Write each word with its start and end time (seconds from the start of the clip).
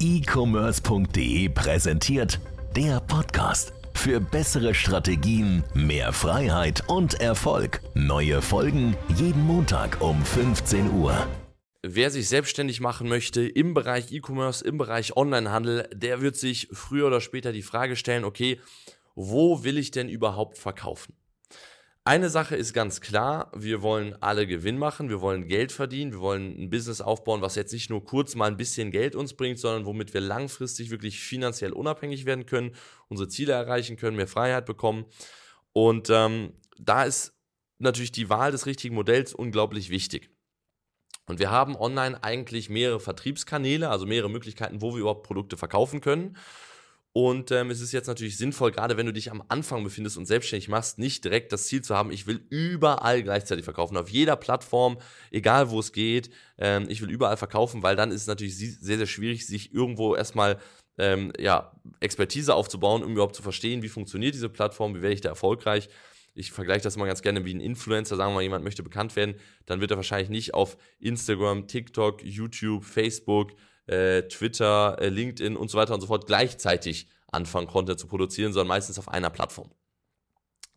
e-commerce.de 0.00 1.50
präsentiert 1.50 2.40
der 2.74 3.00
Podcast. 3.00 3.74
Für 3.92 4.18
bessere 4.18 4.74
Strategien, 4.74 5.62
mehr 5.74 6.14
Freiheit 6.14 6.84
und 6.88 7.20
Erfolg. 7.20 7.82
Neue 7.92 8.40
Folgen 8.40 8.96
jeden 9.14 9.44
Montag 9.46 10.00
um 10.00 10.24
15 10.24 10.90
Uhr. 10.90 11.28
Wer 11.82 12.10
sich 12.10 12.28
selbstständig 12.28 12.80
machen 12.80 13.08
möchte 13.08 13.46
im 13.46 13.74
Bereich 13.74 14.10
E-Commerce, 14.10 14.64
im 14.64 14.78
Bereich 14.78 15.16
Onlinehandel, 15.18 15.86
der 15.92 16.22
wird 16.22 16.36
sich 16.36 16.68
früher 16.72 17.08
oder 17.08 17.20
später 17.20 17.52
die 17.52 17.62
Frage 17.62 17.94
stellen, 17.94 18.24
okay, 18.24 18.58
wo 19.14 19.64
will 19.64 19.76
ich 19.76 19.90
denn 19.90 20.08
überhaupt 20.08 20.56
verkaufen? 20.56 21.14
Eine 22.10 22.28
Sache 22.28 22.56
ist 22.56 22.72
ganz 22.72 23.00
klar, 23.00 23.52
wir 23.54 23.82
wollen 23.82 24.20
alle 24.20 24.48
Gewinn 24.48 24.78
machen, 24.78 25.10
wir 25.10 25.20
wollen 25.20 25.46
Geld 25.46 25.70
verdienen, 25.70 26.10
wir 26.10 26.18
wollen 26.18 26.60
ein 26.60 26.68
Business 26.68 27.00
aufbauen, 27.00 27.40
was 27.40 27.54
jetzt 27.54 27.72
nicht 27.72 27.88
nur 27.88 28.04
kurz 28.04 28.34
mal 28.34 28.50
ein 28.50 28.56
bisschen 28.56 28.90
Geld 28.90 29.14
uns 29.14 29.34
bringt, 29.34 29.60
sondern 29.60 29.86
womit 29.86 30.12
wir 30.12 30.20
langfristig 30.20 30.90
wirklich 30.90 31.20
finanziell 31.20 31.72
unabhängig 31.72 32.26
werden 32.26 32.46
können, 32.46 32.74
unsere 33.06 33.28
Ziele 33.28 33.52
erreichen 33.52 33.96
können, 33.96 34.16
mehr 34.16 34.26
Freiheit 34.26 34.66
bekommen. 34.66 35.04
Und 35.72 36.10
ähm, 36.10 36.54
da 36.80 37.04
ist 37.04 37.38
natürlich 37.78 38.10
die 38.10 38.28
Wahl 38.28 38.50
des 38.50 38.66
richtigen 38.66 38.96
Modells 38.96 39.32
unglaublich 39.32 39.88
wichtig. 39.88 40.30
Und 41.26 41.38
wir 41.38 41.52
haben 41.52 41.76
online 41.76 42.24
eigentlich 42.24 42.68
mehrere 42.68 42.98
Vertriebskanäle, 42.98 43.88
also 43.88 44.04
mehrere 44.04 44.30
Möglichkeiten, 44.30 44.82
wo 44.82 44.94
wir 44.94 45.02
überhaupt 45.02 45.28
Produkte 45.28 45.56
verkaufen 45.56 46.00
können. 46.00 46.36
Und 47.12 47.50
ähm, 47.50 47.70
es 47.70 47.80
ist 47.80 47.90
jetzt 47.90 48.06
natürlich 48.06 48.36
sinnvoll, 48.36 48.70
gerade 48.70 48.96
wenn 48.96 49.06
du 49.06 49.12
dich 49.12 49.32
am 49.32 49.42
Anfang 49.48 49.82
befindest 49.82 50.16
und 50.16 50.26
selbstständig 50.26 50.68
machst, 50.68 50.98
nicht 50.98 51.24
direkt 51.24 51.52
das 51.52 51.64
Ziel 51.64 51.82
zu 51.82 51.96
haben, 51.96 52.12
ich 52.12 52.28
will 52.28 52.44
überall 52.50 53.24
gleichzeitig 53.24 53.64
verkaufen, 53.64 53.96
auf 53.96 54.08
jeder 54.08 54.36
Plattform, 54.36 54.96
egal 55.32 55.70
wo 55.70 55.80
es 55.80 55.92
geht, 55.92 56.30
ähm, 56.58 56.86
ich 56.88 57.02
will 57.02 57.10
überall 57.10 57.36
verkaufen, 57.36 57.82
weil 57.82 57.96
dann 57.96 58.12
ist 58.12 58.22
es 58.22 58.26
natürlich 58.28 58.56
sehr, 58.56 58.98
sehr 58.98 59.06
schwierig, 59.06 59.44
sich 59.44 59.74
irgendwo 59.74 60.14
erstmal 60.14 60.58
ähm, 60.98 61.32
ja, 61.36 61.72
Expertise 61.98 62.54
aufzubauen, 62.54 63.02
um 63.02 63.12
überhaupt 63.12 63.34
zu 63.34 63.42
verstehen, 63.42 63.82
wie 63.82 63.88
funktioniert 63.88 64.34
diese 64.34 64.48
Plattform, 64.48 64.94
wie 64.94 65.02
werde 65.02 65.14
ich 65.14 65.20
da 65.20 65.30
erfolgreich. 65.30 65.88
Ich 66.34 66.52
vergleiche 66.52 66.84
das 66.84 66.96
mal 66.96 67.06
ganz 67.06 67.22
gerne 67.22 67.44
wie 67.44 67.52
ein 67.52 67.60
Influencer. 67.60 68.16
Sagen 68.16 68.30
wir 68.30 68.36
mal, 68.36 68.42
jemand 68.42 68.62
möchte 68.62 68.84
bekannt 68.84 69.16
werden, 69.16 69.34
dann 69.66 69.80
wird 69.80 69.90
er 69.90 69.96
wahrscheinlich 69.96 70.30
nicht 70.30 70.54
auf 70.54 70.76
Instagram, 71.00 71.66
TikTok, 71.66 72.22
YouTube, 72.22 72.84
Facebook, 72.84 73.52
äh, 73.90 74.28
Twitter, 74.28 74.96
äh, 75.00 75.08
LinkedIn 75.08 75.56
und 75.56 75.70
so 75.70 75.76
weiter 75.76 75.94
und 75.94 76.00
so 76.00 76.06
fort 76.06 76.26
gleichzeitig 76.26 77.08
anfangen, 77.32 77.66
Content 77.66 77.98
zu 77.98 78.06
produzieren, 78.06 78.52
sondern 78.52 78.68
meistens 78.68 78.98
auf 78.98 79.08
einer 79.08 79.30
Plattform. 79.30 79.70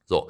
So. 0.06 0.30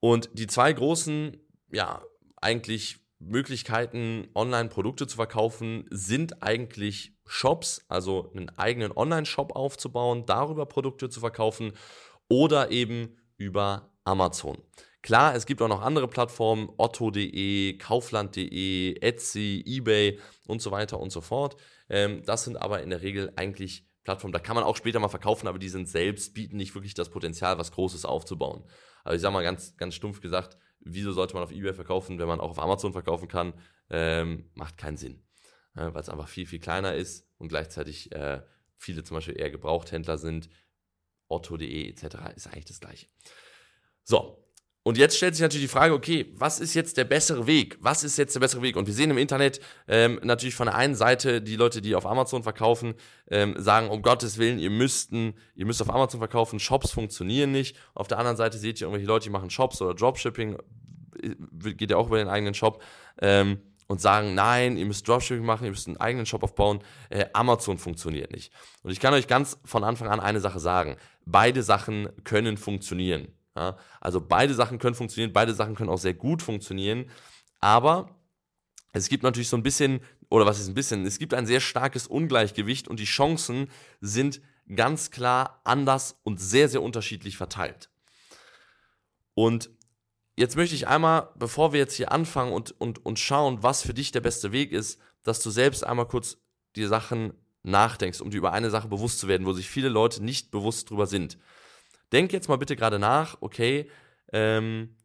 Und 0.00 0.30
die 0.32 0.46
zwei 0.46 0.72
großen, 0.72 1.38
ja, 1.70 2.02
eigentlich 2.36 2.98
Möglichkeiten, 3.18 4.28
Online-Produkte 4.34 5.06
zu 5.06 5.16
verkaufen, 5.16 5.86
sind 5.90 6.42
eigentlich 6.42 7.14
Shops, 7.26 7.84
also 7.88 8.30
einen 8.34 8.50
eigenen 8.50 8.92
Online-Shop 8.92 9.56
aufzubauen, 9.56 10.26
darüber 10.26 10.66
Produkte 10.66 11.08
zu 11.08 11.20
verkaufen 11.20 11.72
oder 12.28 12.70
eben 12.70 13.16
über 13.36 13.90
Amazon. 14.04 14.58
Klar, 15.04 15.34
es 15.34 15.44
gibt 15.44 15.60
auch 15.60 15.68
noch 15.68 15.82
andere 15.82 16.08
Plattformen, 16.08 16.70
otto.de, 16.78 17.76
kaufland.de, 17.76 19.02
Etsy, 19.02 19.62
eBay 19.66 20.18
und 20.46 20.62
so 20.62 20.70
weiter 20.70 20.98
und 20.98 21.12
so 21.12 21.20
fort. 21.20 21.56
Ähm, 21.90 22.22
das 22.24 22.44
sind 22.44 22.56
aber 22.56 22.82
in 22.82 22.88
der 22.88 23.02
Regel 23.02 23.30
eigentlich 23.36 23.86
Plattformen, 24.02 24.32
da 24.32 24.38
kann 24.38 24.54
man 24.54 24.64
auch 24.64 24.76
später 24.76 25.00
mal 25.00 25.10
verkaufen, 25.10 25.46
aber 25.46 25.58
die 25.58 25.68
sind 25.68 25.90
selbst, 25.90 26.32
bieten 26.32 26.56
nicht 26.56 26.74
wirklich 26.74 26.94
das 26.94 27.10
Potenzial, 27.10 27.58
was 27.58 27.70
Großes 27.72 28.06
aufzubauen. 28.06 28.64
Also 29.02 29.16
ich 29.16 29.20
sage 29.20 29.34
mal 29.34 29.42
ganz, 29.42 29.76
ganz 29.76 29.94
stumpf 29.94 30.22
gesagt, 30.22 30.56
wieso 30.80 31.12
sollte 31.12 31.34
man 31.34 31.42
auf 31.42 31.52
eBay 31.52 31.74
verkaufen, 31.74 32.18
wenn 32.18 32.26
man 32.26 32.40
auch 32.40 32.52
auf 32.52 32.58
Amazon 32.58 32.94
verkaufen 32.94 33.28
kann? 33.28 33.52
Ähm, 33.90 34.48
macht 34.54 34.78
keinen 34.78 34.96
Sinn. 34.96 35.22
Äh, 35.74 35.92
Weil 35.92 36.00
es 36.00 36.08
einfach 36.08 36.28
viel, 36.28 36.46
viel 36.46 36.60
kleiner 36.60 36.94
ist 36.94 37.28
und 37.36 37.48
gleichzeitig 37.48 38.10
äh, 38.12 38.40
viele 38.78 39.04
zum 39.04 39.18
Beispiel 39.18 39.38
eher 39.38 39.50
Gebrauchthändler 39.50 40.16
sind. 40.16 40.48
Otto.de 41.28 41.90
etc. 41.90 42.04
ist 42.36 42.46
eigentlich 42.46 42.64
das 42.64 42.80
gleiche. 42.80 43.06
So, 44.02 44.43
und 44.86 44.98
jetzt 44.98 45.16
stellt 45.16 45.34
sich 45.34 45.40
natürlich 45.40 45.64
die 45.64 45.72
Frage, 45.72 45.94
okay, 45.94 46.26
was 46.36 46.60
ist 46.60 46.74
jetzt 46.74 46.98
der 46.98 47.04
bessere 47.04 47.46
Weg? 47.46 47.78
Was 47.80 48.04
ist 48.04 48.18
jetzt 48.18 48.34
der 48.34 48.40
bessere 48.40 48.60
Weg? 48.60 48.76
Und 48.76 48.86
wir 48.86 48.92
sehen 48.92 49.10
im 49.10 49.16
Internet 49.16 49.58
ähm, 49.88 50.20
natürlich 50.22 50.54
von 50.54 50.66
der 50.66 50.74
einen 50.74 50.94
Seite 50.94 51.40
die 51.40 51.56
Leute, 51.56 51.80
die 51.80 51.94
auf 51.94 52.04
Amazon 52.04 52.42
verkaufen, 52.42 52.92
ähm, 53.30 53.54
sagen, 53.56 53.88
um 53.88 54.02
Gottes 54.02 54.36
Willen, 54.36 54.58
ihr 54.58 54.68
müssten, 54.68 55.34
ihr 55.54 55.64
müsst 55.64 55.80
auf 55.80 55.88
Amazon 55.88 56.20
verkaufen, 56.20 56.60
Shops 56.60 56.90
funktionieren 56.90 57.50
nicht. 57.50 57.78
Auf 57.94 58.08
der 58.08 58.18
anderen 58.18 58.36
Seite 58.36 58.58
seht 58.58 58.78
ihr 58.78 58.86
irgendwelche 58.86 59.08
Leute, 59.08 59.24
die 59.24 59.30
machen 59.30 59.48
Shops 59.48 59.80
oder 59.80 59.94
Dropshipping, 59.94 60.58
äh, 61.22 61.72
geht 61.72 61.90
ja 61.90 61.96
auch 61.96 62.08
über 62.08 62.18
den 62.18 62.28
eigenen 62.28 62.52
Shop, 62.52 62.82
ähm, 63.22 63.62
und 63.86 64.02
sagen, 64.02 64.34
nein, 64.34 64.76
ihr 64.76 64.84
müsst 64.84 65.08
Dropshipping 65.08 65.44
machen, 65.44 65.64
ihr 65.64 65.70
müsst 65.70 65.86
einen 65.86 65.96
eigenen 65.96 66.26
Shop 66.26 66.42
aufbauen, 66.42 66.80
äh, 67.08 67.24
Amazon 67.32 67.78
funktioniert 67.78 68.32
nicht. 68.32 68.52
Und 68.82 68.90
ich 68.90 69.00
kann 69.00 69.14
euch 69.14 69.28
ganz 69.28 69.58
von 69.64 69.82
Anfang 69.82 70.08
an 70.08 70.20
eine 70.20 70.40
Sache 70.40 70.60
sagen, 70.60 70.96
beide 71.24 71.62
Sachen 71.62 72.10
können 72.24 72.58
funktionieren. 72.58 73.28
Ja, 73.56 73.76
also 74.00 74.20
beide 74.20 74.54
Sachen 74.54 74.78
können 74.78 74.96
funktionieren, 74.96 75.32
beide 75.32 75.54
Sachen 75.54 75.76
können 75.76 75.90
auch 75.90 75.98
sehr 75.98 76.14
gut 76.14 76.42
funktionieren, 76.42 77.10
aber 77.60 78.18
es 78.92 79.08
gibt 79.08 79.22
natürlich 79.22 79.48
so 79.48 79.56
ein 79.56 79.62
bisschen, 79.62 80.00
oder 80.28 80.46
was 80.46 80.60
ist 80.60 80.68
ein 80.68 80.74
bisschen, 80.74 81.06
es 81.06 81.18
gibt 81.18 81.34
ein 81.34 81.46
sehr 81.46 81.60
starkes 81.60 82.06
Ungleichgewicht 82.06 82.88
und 82.88 82.98
die 82.98 83.04
Chancen 83.04 83.70
sind 84.00 84.40
ganz 84.74 85.10
klar 85.10 85.60
anders 85.64 86.18
und 86.22 86.40
sehr, 86.40 86.68
sehr 86.68 86.82
unterschiedlich 86.82 87.36
verteilt. 87.36 87.90
Und 89.34 89.70
jetzt 90.36 90.56
möchte 90.56 90.74
ich 90.74 90.88
einmal, 90.88 91.28
bevor 91.36 91.72
wir 91.72 91.80
jetzt 91.80 91.94
hier 91.94 92.12
anfangen 92.12 92.52
und, 92.52 92.78
und, 92.80 93.04
und 93.04 93.18
schauen, 93.18 93.62
was 93.62 93.82
für 93.82 93.94
dich 93.94 94.12
der 94.12 94.20
beste 94.20 94.52
Weg 94.52 94.72
ist, 94.72 95.00
dass 95.22 95.40
du 95.40 95.50
selbst 95.50 95.84
einmal 95.84 96.06
kurz 96.06 96.38
die 96.76 96.86
Sachen 96.86 97.34
nachdenkst, 97.62 98.20
um 98.20 98.30
dir 98.30 98.38
über 98.38 98.52
eine 98.52 98.70
Sache 98.70 98.88
bewusst 98.88 99.18
zu 99.18 99.28
werden, 99.28 99.46
wo 99.46 99.52
sich 99.52 99.68
viele 99.68 99.88
Leute 99.88 100.22
nicht 100.22 100.50
bewusst 100.50 100.90
drüber 100.90 101.06
sind. 101.06 101.38
Denk 102.14 102.32
jetzt 102.32 102.48
mal 102.48 102.58
bitte 102.58 102.76
gerade 102.76 103.00
nach, 103.00 103.38
okay, 103.40 103.90
ähm, 104.32 104.96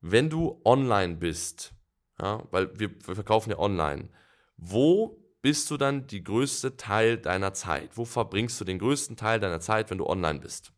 wenn 0.00 0.30
du 0.30 0.60
online 0.64 1.16
bist, 1.16 1.74
ja, 2.20 2.44
weil 2.52 2.70
wir, 2.78 2.88
wir 3.04 3.16
verkaufen 3.16 3.50
ja 3.50 3.58
online, 3.58 4.10
wo 4.56 5.20
bist 5.42 5.68
du 5.72 5.76
dann 5.76 6.06
die 6.06 6.22
größte 6.22 6.76
Teil 6.76 7.18
deiner 7.18 7.52
Zeit? 7.52 7.96
Wo 7.96 8.04
verbringst 8.04 8.60
du 8.60 8.64
den 8.64 8.78
größten 8.78 9.16
Teil 9.16 9.40
deiner 9.40 9.58
Zeit, 9.58 9.90
wenn 9.90 9.98
du 9.98 10.06
online 10.06 10.38
bist? 10.38 10.72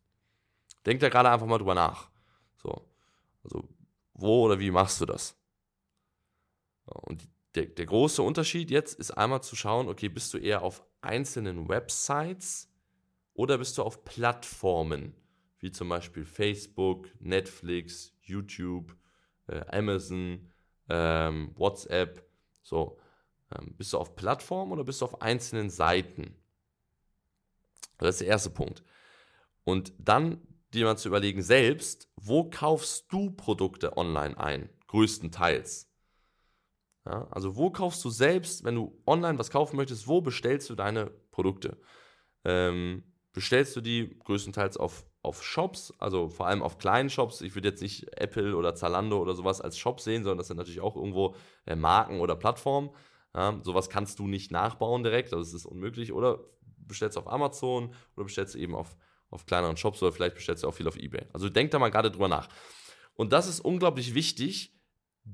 Denk 0.87 1.01
da 1.01 1.09
gerade 1.09 1.29
einfach 1.29 1.45
mal 1.45 1.59
drüber 1.59 1.75
nach. 1.75 2.09
So. 2.57 2.89
Also, 3.43 3.69
wo 4.13 4.45
oder 4.45 4.59
wie 4.59 4.71
machst 4.71 4.99
du 5.01 5.05
das? 5.05 5.37
Und 6.85 7.27
der, 7.53 7.67
der 7.67 7.85
große 7.85 8.23
Unterschied 8.23 8.71
jetzt 8.71 8.97
ist 8.97 9.11
einmal 9.11 9.43
zu 9.43 9.55
schauen, 9.55 9.87
okay, 9.87 10.09
bist 10.09 10.33
du 10.33 10.39
eher 10.39 10.63
auf 10.63 10.83
einzelnen 11.01 11.69
Websites 11.69 12.71
oder 13.35 13.59
bist 13.59 13.77
du 13.77 13.83
auf 13.83 14.03
Plattformen? 14.03 15.13
Wie 15.59 15.71
zum 15.71 15.89
Beispiel 15.89 16.25
Facebook, 16.25 17.09
Netflix, 17.19 18.13
YouTube, 18.21 18.95
äh, 19.47 19.61
Amazon, 19.67 20.51
ähm, 20.89 21.51
WhatsApp. 21.55 22.25
So, 22.61 22.99
ähm, 23.55 23.75
bist 23.75 23.93
du 23.93 23.97
auf 23.97 24.15
Plattformen 24.15 24.71
oder 24.71 24.83
bist 24.83 25.01
du 25.01 25.05
auf 25.05 25.21
einzelnen 25.21 25.69
Seiten? 25.69 26.35
Das 27.97 28.15
ist 28.15 28.21
der 28.21 28.29
erste 28.29 28.49
Punkt. 28.49 28.83
Und 29.63 29.93
dann 29.99 30.41
dir 30.73 30.85
mal 30.85 30.97
zu 30.97 31.09
überlegen 31.09 31.41
selbst, 31.41 32.09
wo 32.15 32.49
kaufst 32.49 33.11
du 33.11 33.31
Produkte 33.31 33.97
online 33.97 34.37
ein? 34.37 34.69
Größtenteils. 34.87 35.89
Ja, 37.05 37.27
also 37.31 37.55
wo 37.55 37.71
kaufst 37.71 38.03
du 38.05 38.09
selbst, 38.09 38.63
wenn 38.63 38.75
du 38.75 39.01
online 39.05 39.39
was 39.39 39.49
kaufen 39.49 39.77
möchtest, 39.77 40.07
wo 40.07 40.21
bestellst 40.21 40.69
du 40.69 40.75
deine 40.75 41.07
Produkte? 41.31 41.77
Ähm, 42.43 43.03
bestellst 43.33 43.75
du 43.75 43.81
die 43.81 44.17
größtenteils 44.19 44.77
auf 44.77 45.08
auf 45.21 45.43
Shops, 45.43 45.93
also 45.99 46.29
vor 46.29 46.47
allem 46.47 46.61
auf 46.61 46.77
kleinen 46.77 47.09
Shops. 47.09 47.41
Ich 47.41 47.55
würde 47.55 47.69
jetzt 47.69 47.81
nicht 47.81 48.07
Apple 48.17 48.55
oder 48.55 48.75
Zalando 48.75 49.19
oder 49.19 49.35
sowas 49.35 49.61
als 49.61 49.77
Shop 49.77 49.99
sehen, 49.99 50.23
sondern 50.23 50.37
das 50.37 50.47
sind 50.47 50.57
natürlich 50.57 50.81
auch 50.81 50.95
irgendwo 50.95 51.35
äh, 51.65 51.75
Marken 51.75 52.21
oder 52.21 52.35
Plattformen. 52.35 52.91
Ja, 53.35 53.59
sowas 53.63 53.89
kannst 53.89 54.19
du 54.19 54.27
nicht 54.27 54.51
nachbauen 54.51 55.03
direkt, 55.03 55.33
also 55.33 55.43
es 55.43 55.53
ist 55.53 55.65
unmöglich. 55.65 56.13
Oder 56.13 56.39
bestellst 56.77 57.15
du 57.15 57.21
auf 57.21 57.31
Amazon 57.31 57.93
oder 58.15 58.23
bestellst 58.23 58.55
du 58.55 58.59
eben 58.59 58.75
auf, 58.75 58.95
auf 59.29 59.45
kleineren 59.45 59.77
Shops 59.77 60.01
oder 60.01 60.11
vielleicht 60.11 60.35
bestellst 60.35 60.63
du 60.63 60.67
auch 60.67 60.73
viel 60.73 60.87
auf 60.87 60.97
Ebay. 60.97 61.27
Also 61.33 61.49
denk 61.49 61.71
da 61.71 61.79
mal 61.79 61.91
gerade 61.91 62.11
drüber 62.11 62.27
nach. 62.27 62.49
Und 63.13 63.33
das 63.33 63.47
ist 63.47 63.59
unglaublich 63.59 64.15
wichtig, 64.15 64.73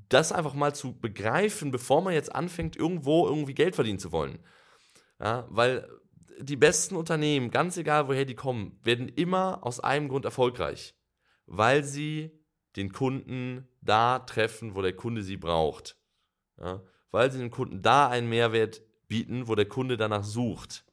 das 0.09 0.31
einfach 0.31 0.55
mal 0.55 0.75
zu 0.75 0.99
begreifen, 0.99 1.71
bevor 1.71 2.01
man 2.01 2.13
jetzt 2.13 2.33
anfängt, 2.33 2.75
irgendwo 2.75 3.27
irgendwie 3.27 3.53
Geld 3.53 3.75
verdienen 3.75 3.99
zu 3.99 4.11
wollen. 4.11 4.39
Ja, 5.19 5.47
weil 5.49 5.88
die 6.39 6.55
besten 6.55 6.95
Unternehmen, 6.95 7.51
ganz 7.51 7.77
egal 7.77 8.07
woher 8.07 8.25
die 8.25 8.35
kommen, 8.35 8.79
werden 8.83 9.09
immer 9.09 9.59
aus 9.61 9.79
einem 9.79 10.09
Grund 10.09 10.25
erfolgreich, 10.25 10.95
weil 11.45 11.83
sie 11.83 12.31
den 12.75 12.91
Kunden 12.91 13.67
da 13.81 14.19
treffen, 14.19 14.75
wo 14.75 14.81
der 14.81 14.95
Kunde 14.95 15.23
sie 15.23 15.37
braucht. 15.37 15.97
Ja? 16.59 16.81
Weil 17.11 17.31
sie 17.31 17.39
dem 17.39 17.51
Kunden 17.51 17.81
da 17.81 18.09
einen 18.09 18.29
Mehrwert 18.29 18.81
bieten, 19.07 19.47
wo 19.47 19.55
der 19.55 19.65
Kunde 19.65 19.97
danach 19.97 20.23
sucht. 20.23 20.83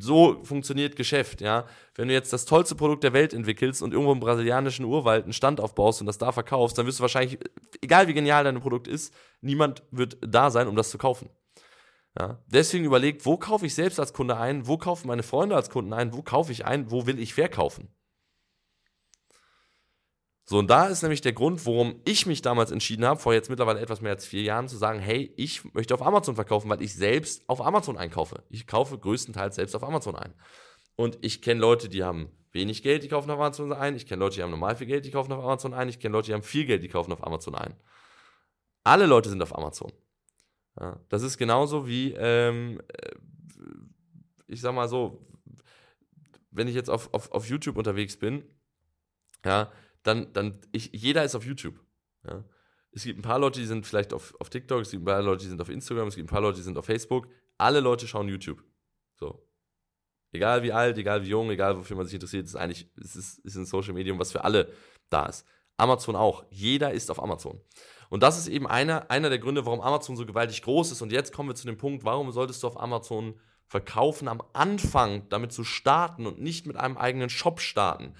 So 0.00 0.44
funktioniert 0.44 0.96
Geschäft, 0.96 1.40
ja. 1.40 1.66
Wenn 1.94 2.08
du 2.08 2.14
jetzt 2.14 2.32
das 2.32 2.44
tollste 2.44 2.74
Produkt 2.74 3.04
der 3.04 3.14
Welt 3.14 3.32
entwickelst 3.32 3.82
und 3.82 3.92
irgendwo 3.92 4.12
im 4.12 4.20
brasilianischen 4.20 4.84
Urwald 4.84 5.24
einen 5.24 5.32
Stand 5.32 5.60
aufbaust 5.60 6.02
und 6.02 6.06
das 6.06 6.18
da 6.18 6.30
verkaufst, 6.30 6.76
dann 6.76 6.84
wirst 6.84 6.98
du 6.98 7.02
wahrscheinlich, 7.02 7.38
egal 7.80 8.06
wie 8.06 8.12
genial 8.12 8.44
dein 8.44 8.60
Produkt 8.60 8.86
ist, 8.86 9.14
niemand 9.40 9.82
wird 9.90 10.18
da 10.20 10.50
sein, 10.50 10.68
um 10.68 10.76
das 10.76 10.90
zu 10.90 10.98
kaufen. 10.98 11.30
Ja? 12.18 12.42
Deswegen 12.46 12.84
überlegt, 12.84 13.24
wo 13.26 13.36
kaufe 13.36 13.66
ich 13.66 13.74
selbst 13.74 14.00
als 14.00 14.12
Kunde 14.12 14.36
ein, 14.36 14.66
wo 14.66 14.76
kaufen 14.76 15.06
meine 15.06 15.22
Freunde 15.22 15.54
als 15.54 15.70
Kunden 15.70 15.92
ein, 15.92 16.12
wo 16.12 16.22
kaufe 16.22 16.50
ich 16.50 16.66
ein, 16.66 16.90
wo 16.90 17.06
will 17.06 17.18
ich 17.18 17.34
verkaufen. 17.34 17.88
So, 20.44 20.58
und 20.58 20.70
da 20.70 20.86
ist 20.86 21.02
nämlich 21.02 21.20
der 21.20 21.34
Grund, 21.34 21.64
warum 21.66 22.00
ich 22.06 22.24
mich 22.24 22.40
damals 22.40 22.70
entschieden 22.70 23.04
habe, 23.04 23.20
vor 23.20 23.34
jetzt 23.34 23.50
mittlerweile 23.50 23.80
etwas 23.80 24.00
mehr 24.00 24.12
als 24.12 24.24
vier 24.24 24.42
Jahren, 24.42 24.66
zu 24.66 24.78
sagen, 24.78 24.98
hey, 24.98 25.32
ich 25.36 25.62
möchte 25.74 25.94
auf 25.94 26.00
Amazon 26.00 26.36
verkaufen, 26.36 26.70
weil 26.70 26.80
ich 26.80 26.94
selbst 26.94 27.46
auf 27.48 27.60
Amazon 27.60 27.98
einkaufe. 27.98 28.42
Ich 28.48 28.66
kaufe 28.66 28.98
größtenteils 28.98 29.56
selbst 29.56 29.76
auf 29.76 29.84
Amazon 29.84 30.16
ein. 30.16 30.34
Und 30.96 31.18
ich 31.20 31.42
kenne 31.42 31.60
Leute, 31.60 31.90
die 31.90 32.02
haben 32.02 32.32
wenig 32.50 32.82
Geld, 32.82 33.02
die 33.02 33.08
kaufen 33.08 33.30
auf 33.30 33.38
Amazon 33.38 33.74
ein. 33.74 33.94
Ich 33.94 34.06
kenne 34.06 34.20
Leute, 34.20 34.36
die 34.36 34.42
haben 34.42 34.50
normal 34.50 34.74
viel 34.74 34.86
Geld, 34.86 35.04
die 35.04 35.10
kaufen 35.10 35.32
auf 35.32 35.44
Amazon 35.44 35.74
ein. 35.74 35.90
Ich 35.90 36.00
kenne 36.00 36.14
Leute, 36.14 36.28
die 36.28 36.34
haben 36.34 36.42
viel 36.42 36.64
Geld, 36.64 36.82
die 36.82 36.88
kaufen 36.88 37.12
auf 37.12 37.22
Amazon 37.22 37.54
ein. 37.54 37.76
Alle 38.84 39.04
Leute 39.04 39.28
sind 39.28 39.42
auf 39.42 39.54
Amazon. 39.54 39.92
Ja, 40.80 41.00
das 41.08 41.22
ist 41.22 41.38
genauso 41.38 41.86
wie, 41.86 42.12
ähm, 42.16 42.80
äh, 42.88 43.16
ich 44.46 44.60
sag 44.60 44.74
mal 44.74 44.88
so, 44.88 45.26
wenn 46.50 46.68
ich 46.68 46.74
jetzt 46.74 46.90
auf, 46.90 47.12
auf, 47.12 47.32
auf 47.32 47.48
YouTube 47.48 47.76
unterwegs 47.76 48.16
bin, 48.16 48.44
ja, 49.44 49.72
dann, 50.02 50.32
dann 50.32 50.60
ich, 50.72 50.90
jeder 50.92 51.24
ist 51.24 51.34
auf 51.34 51.44
YouTube. 51.44 51.78
Ja. 52.26 52.44
Es 52.92 53.04
gibt 53.04 53.18
ein 53.18 53.22
paar 53.22 53.38
Leute, 53.38 53.60
die 53.60 53.66
sind 53.66 53.86
vielleicht 53.86 54.12
auf, 54.12 54.34
auf 54.40 54.50
TikTok, 54.50 54.80
es 54.82 54.90
gibt 54.90 55.02
ein 55.02 55.06
paar 55.06 55.22
Leute, 55.22 55.42
die 55.42 55.48
sind 55.48 55.60
auf 55.60 55.68
Instagram, 55.68 56.08
es 56.08 56.16
gibt 56.16 56.26
ein 56.26 56.32
paar 56.32 56.40
Leute, 56.40 56.56
die 56.56 56.64
sind 56.64 56.78
auf 56.78 56.86
Facebook. 56.86 57.28
Alle 57.58 57.80
Leute 57.80 58.06
schauen 58.06 58.28
YouTube. 58.28 58.64
So. 59.14 59.46
Egal 60.32 60.62
wie 60.62 60.72
alt, 60.72 60.96
egal 60.98 61.22
wie 61.22 61.28
jung, 61.28 61.50
egal 61.50 61.76
wofür 61.76 61.96
man 61.96 62.06
sich 62.06 62.14
interessiert, 62.14 62.46
ist 62.46 62.56
eigentlich, 62.56 62.90
es 63.00 63.16
ist, 63.16 63.38
ist 63.38 63.56
ein 63.56 63.66
Social 63.66 63.94
Medium, 63.94 64.18
was 64.18 64.32
für 64.32 64.44
alle 64.44 64.72
da 65.10 65.26
ist. 65.26 65.46
Amazon 65.76 66.16
auch. 66.16 66.44
Jeder 66.50 66.92
ist 66.92 67.10
auf 67.10 67.22
Amazon. 67.22 67.60
Und 68.08 68.22
das 68.22 68.38
ist 68.38 68.48
eben 68.48 68.66
einer, 68.66 69.10
einer 69.10 69.28
der 69.28 69.38
Gründe, 69.38 69.66
warum 69.66 69.80
Amazon 69.80 70.16
so 70.16 70.24
gewaltig 70.24 70.62
groß 70.62 70.92
ist. 70.92 71.02
Und 71.02 71.12
jetzt 71.12 71.32
kommen 71.32 71.48
wir 71.48 71.54
zu 71.54 71.66
dem 71.66 71.76
Punkt, 71.76 72.04
warum 72.04 72.32
solltest 72.32 72.62
du 72.62 72.66
auf 72.66 72.80
Amazon 72.80 73.38
verkaufen 73.66 74.28
am 74.28 74.42
Anfang, 74.54 75.28
damit 75.28 75.52
zu 75.52 75.62
starten 75.62 76.26
und 76.26 76.40
nicht 76.40 76.66
mit 76.66 76.76
einem 76.76 76.96
eigenen 76.96 77.28
Shop 77.28 77.60
starten 77.60 78.14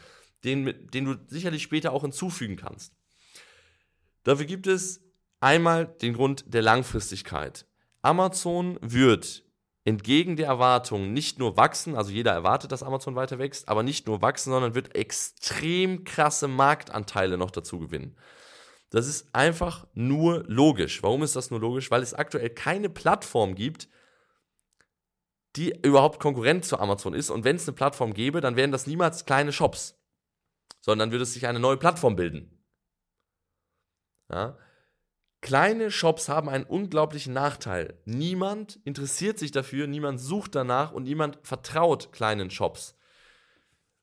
den, 0.45 0.89
den 0.91 1.05
du 1.05 1.17
sicherlich 1.27 1.63
später 1.63 1.93
auch 1.93 2.03
hinzufügen 2.03 2.57
kannst. 2.57 2.95
Dafür 4.25 4.47
gibt 4.47 4.67
es 4.67 5.01
einmal 5.41 5.87
den 5.87 6.15
Grund 6.15 6.45
der 6.47 6.63
Langfristigkeit. 6.63 7.67
Amazon 8.03 8.79
wird 8.81 9.45
entgegen 9.85 10.37
der 10.37 10.49
Erwartungen 10.49 11.13
nicht 11.13 11.39
nur 11.39 11.57
wachsen, 11.57 11.97
also 11.97 12.11
jeder 12.11 12.33
erwartet, 12.33 12.73
dass 12.73 12.83
Amazon 12.83 13.17
weiter 13.17 13.39
wächst, 13.39 13.69
aber 13.69 13.83
nicht 13.83 14.07
nur 14.07 14.21
wachsen, 14.21 14.51
sondern 14.51 14.75
wird 14.75 14.95
extrem 14.95 16.05
krasse 16.05 16.47
Marktanteile 16.47 17.39
noch 17.39 17.51
dazu 17.51 17.79
gewinnen. 17.79 18.17
Das 18.91 19.07
ist 19.07 19.29
einfach 19.35 19.87
nur 19.95 20.45
logisch. 20.47 21.03
Warum 21.03 21.23
ist 21.23 21.37
das 21.37 21.51
nur 21.51 21.61
logisch? 21.61 21.91
Weil 21.91 22.03
es 22.03 22.15
aktuell 22.15 22.51
keine 22.51 22.89
Plattform 22.89 23.55
gibt, 23.55 23.89
die 25.57 25.75
überhaupt 25.83 26.21
Konkurrent 26.21 26.65
zu 26.65 26.79
Amazon 26.79 27.15
ist. 27.15 27.31
Und 27.31 27.45
wenn 27.45 27.57
es 27.57 27.69
eine 27.69 27.75
Plattform 27.75 28.15
gäbe, 28.15 28.41
dann 28.41 28.57
wären 28.57 28.73
das 28.73 28.87
niemals 28.87 29.27
kleine 29.27 29.53
Shops 29.53 29.99
sondern 30.81 31.13
würde 31.13 31.25
sich 31.25 31.47
eine 31.47 31.61
neue 31.61 31.77
Plattform 31.77 32.17
bilden. 32.17 32.65
Ja? 34.31 34.59
Kleine 35.41 35.91
Shops 35.91 36.29
haben 36.29 36.49
einen 36.49 36.65
unglaublichen 36.65 37.33
Nachteil. 37.33 38.01
Niemand 38.05 38.81
interessiert 38.85 39.39
sich 39.39 39.53
dafür, 39.53 39.87
niemand 39.87 40.21
sucht 40.21 40.55
danach 40.55 40.93
und 40.93 41.05
niemand 41.05 41.39
vertraut 41.43 42.11
kleinen 42.13 42.51
Shops. 42.51 42.97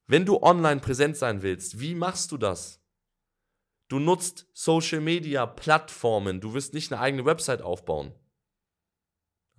Wenn 0.08 0.26
du 0.26 0.42
online 0.42 0.80
präsent 0.80 1.18
sein 1.18 1.42
willst, 1.42 1.80
wie 1.80 1.96
machst 1.96 2.32
du 2.32 2.38
das? 2.38 2.82
Du 3.88 4.00
nutzt 4.00 4.48
Social 4.54 5.02
Media 5.02 5.46
Plattformen, 5.46 6.42
du 6.42 6.54
wirst 6.54 6.74
nicht 6.74 6.92
eine 6.92 7.02
eigene 7.02 7.26
Website 7.26 7.62
aufbauen. 7.62 8.14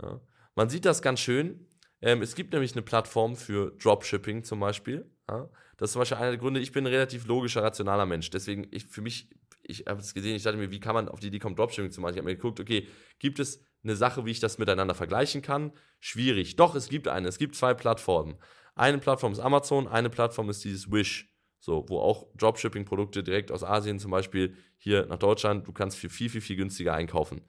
Ja? 0.02 0.20
Man 0.54 0.68
sieht 0.68 0.84
das 0.84 1.02
ganz 1.02 1.20
schön. 1.20 1.68
Ähm, 2.00 2.22
es 2.22 2.34
gibt 2.34 2.52
nämlich 2.52 2.72
eine 2.72 2.82
Plattform 2.82 3.36
für 3.36 3.72
Dropshipping 3.72 4.42
zum 4.42 4.60
Beispiel. 4.60 5.10
Ja? 5.28 5.48
Das 5.76 5.90
ist 5.90 5.92
zum 5.92 6.00
Beispiel 6.00 6.18
einer 6.18 6.30
der 6.30 6.38
Gründe, 6.38 6.60
ich 6.60 6.72
bin 6.72 6.84
ein 6.84 6.92
relativ 6.92 7.26
logischer, 7.26 7.62
rationaler 7.62 8.06
Mensch. 8.06 8.30
Deswegen, 8.30 8.66
ich, 8.70 8.86
für 8.86 9.02
mich, 9.02 9.30
ich 9.62 9.86
habe 9.86 10.00
es 10.00 10.14
gesehen, 10.14 10.34
ich 10.34 10.42
dachte 10.42 10.56
mir, 10.56 10.70
wie 10.70 10.80
kann 10.80 10.94
man 10.94 11.08
auf 11.08 11.20
die 11.20 11.28
Idee 11.28 11.38
kommen, 11.38 11.56
Dropshipping 11.56 11.92
zu 11.92 12.00
machen? 12.00 12.14
Ich 12.14 12.18
habe 12.18 12.26
mir 12.26 12.36
geguckt, 12.36 12.58
okay, 12.58 12.88
gibt 13.18 13.38
es 13.38 13.62
eine 13.84 13.94
Sache, 13.94 14.24
wie 14.24 14.30
ich 14.30 14.40
das 14.40 14.58
miteinander 14.58 14.94
vergleichen 14.94 15.42
kann? 15.42 15.72
Schwierig. 16.00 16.56
Doch, 16.56 16.74
es 16.74 16.88
gibt 16.88 17.06
eine. 17.06 17.28
Es 17.28 17.38
gibt 17.38 17.54
zwei 17.54 17.74
Plattformen. 17.74 18.36
Eine 18.74 18.98
Plattform 18.98 19.32
ist 19.32 19.38
Amazon, 19.38 19.86
eine 19.86 20.10
Plattform 20.10 20.50
ist 20.50 20.64
dieses 20.64 20.90
Wish. 20.90 21.35
So, 21.58 21.84
wo 21.88 21.98
auch 21.98 22.26
Dropshipping-Produkte 22.36 23.22
direkt 23.22 23.50
aus 23.50 23.64
Asien 23.64 23.98
zum 23.98 24.10
Beispiel 24.10 24.56
hier 24.76 25.06
nach 25.06 25.18
Deutschland, 25.18 25.66
du 25.66 25.72
kannst 25.72 25.96
für 25.96 26.08
viel, 26.08 26.28
viel, 26.28 26.40
viel 26.40 26.56
günstiger 26.56 26.94
einkaufen. 26.94 27.42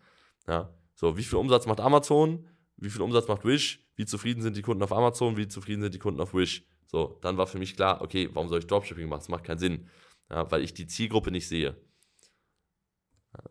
Ja, 0.48 0.74
so, 0.95 1.18
wie 1.18 1.24
viel 1.24 1.38
Umsatz 1.38 1.68
macht 1.68 1.80
Amazon? 1.80 2.48
Wie 2.77 2.89
viel 2.89 3.01
Umsatz 3.01 3.27
macht 3.27 3.45
Wish? 3.45 3.86
Wie 3.95 4.06
zufrieden 4.06 4.42
sind 4.42 4.57
die 4.57 4.62
Kunden 4.62 4.83
auf 4.83 4.92
Amazon? 4.92 5.38
Wie 5.38 5.48
zufrieden 5.48 5.81
sind 5.81 5.94
die 5.94 6.00
Kunden 6.00 6.21
auf 6.21 6.33
Wish? 6.33 6.65
So, 6.88 7.19
dann 7.21 7.38
war 7.38 7.48
für 7.48 7.59
mich 7.59 7.75
klar, 7.75 8.01
okay, 8.01 8.30
warum 8.33 8.50
soll 8.50 8.59
ich 8.59 8.68
Dropshipping 8.68 9.09
machen? 9.09 9.19
Das 9.19 9.30
macht 9.30 9.44
keinen 9.44 9.59
Sinn, 9.59 9.89
ja, 10.30 10.50
weil 10.50 10.63
ich 10.63 10.74
die 10.74 10.88
Zielgruppe 10.88 11.31
nicht 11.31 11.48
sehe. 11.48 11.75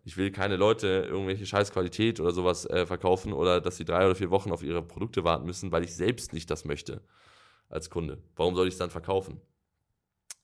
Ich 0.05 0.17
will 0.17 0.31
keine 0.31 0.57
Leute 0.57 1.07
irgendwelche 1.09 1.47
Scheißqualität 1.47 2.19
oder 2.19 2.33
sowas 2.33 2.65
äh, 2.67 2.87
verkaufen 2.87 3.33
oder 3.33 3.61
dass 3.61 3.77
sie 3.77 3.85
drei 3.85 4.07
oder 4.07 4.15
vier 4.15 4.31
Wochen 4.31 4.51
auf 4.51 4.63
ihre 4.63 4.83
Produkte 4.83 5.23
warten 5.23 5.47
müssen, 5.47 5.71
weil 5.71 5.85
ich 5.85 5.95
selbst 5.95 6.33
nicht 6.33 6.51
das 6.51 6.65
möchte 6.65 7.03
als 7.69 7.91
Kunde. 7.91 8.23
Warum 8.35 8.55
soll 8.55 8.67
ich 8.69 8.75
es 8.75 8.79
dann 8.79 8.91
verkaufen? 8.91 9.41